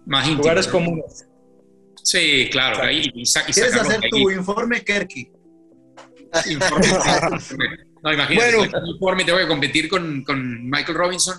[0.06, 0.28] Más.
[0.28, 1.26] Lugares comunes.
[2.02, 2.82] Sí, claro.
[2.82, 5.30] Ahí, y, ¿Quieres hacer tu informe, Kerky?
[6.50, 6.86] Informe,
[8.02, 8.86] no, imagínate, bueno.
[8.86, 11.36] informe tengo que competir con, con Michael Robinson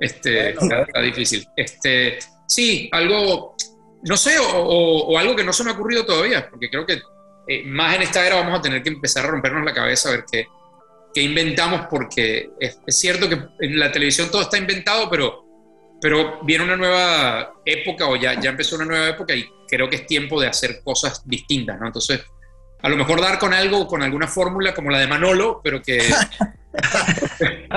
[0.00, 1.46] este, está, difícil.
[1.54, 2.18] Este,
[2.48, 3.54] sí, algo,
[4.02, 7.02] no sé, o, algo que no se me ha ocurrido todavía, porque creo que
[7.46, 10.12] eh, más en esta era vamos a tener que empezar a rompernos la cabeza a
[10.12, 10.46] ver qué,
[11.12, 15.44] qué inventamos, porque es, cierto que en la televisión todo está inventado, pero,
[16.00, 19.96] pero viene una nueva época o ya, ya empezó una nueva época y creo que
[19.96, 21.86] es tiempo de hacer cosas distintas, ¿no?
[21.86, 22.22] Entonces,
[22.82, 26.00] a lo mejor dar con algo, con alguna fórmula como la de Manolo, pero que,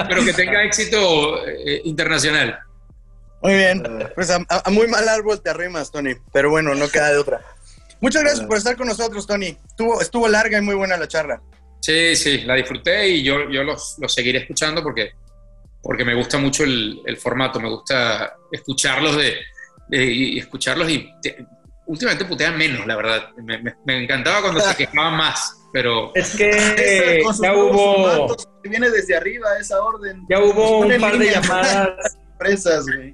[0.08, 2.60] pero que tenga éxito eh, internacional.
[3.42, 3.84] Muy bien,
[4.16, 4.40] pues a,
[4.72, 7.42] muy mal árbol te arrimas, Tony, pero bueno, no queda de otra.
[8.00, 9.58] Muchas gracias por estar con nosotros, Tony.
[9.68, 11.42] Estuvo, estuvo larga y muy buena la charla.
[11.82, 15.12] Sí, sí, la disfruté y yo, yo los, los seguiré escuchando porque,
[15.84, 19.36] porque me gusta mucho el, el formato, me gusta escucharlos de,
[19.92, 21.12] y escucharlos y
[21.86, 23.30] últimamente putean menos, la verdad.
[23.38, 26.12] Me, me, encantaba cuando se quejaban más, pero...
[26.16, 28.36] Es que ya hubo...
[28.64, 30.24] viene desde arriba esa orden.
[30.30, 32.18] Ya hubo un par de llamadas.
[32.40, 33.14] Presas, güey.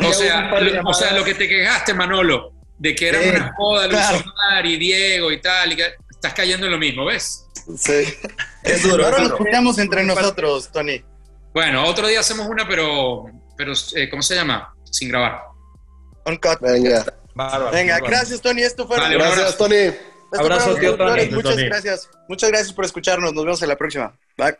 [0.00, 3.86] O sea, lo, o sea, lo que te quejaste, Manolo, de que era una joda
[3.88, 7.46] Luis Omar y Diego y tal, y que estás cayendo en lo mismo, ¿ves?
[7.76, 8.04] Sí.
[8.62, 9.04] Es duro.
[9.04, 11.02] Ahora nos puteamos entre nosotros, Tony.
[11.58, 13.24] Bueno, otro día hacemos una, pero,
[13.56, 14.72] pero eh, ¿cómo se llama?
[14.84, 15.42] Sin grabar.
[16.24, 16.60] Uncut.
[16.60, 17.04] Venga.
[17.72, 18.62] Venga, gracias, Tony.
[18.62, 18.96] Esto fue.
[18.96, 19.92] gracias, Tony.
[20.38, 21.26] abrazo, tío Tony.
[21.32, 22.10] Muchas gracias.
[22.28, 23.34] Muchas gracias por escucharnos.
[23.34, 24.16] Nos vemos en la próxima.
[24.36, 24.56] Bye.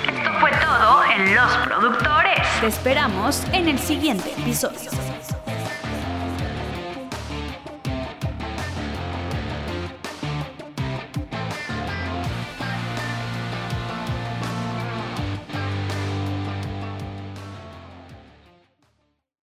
[0.00, 2.60] Esto fue todo en Los Productores.
[2.60, 4.90] Te esperamos en el siguiente episodio.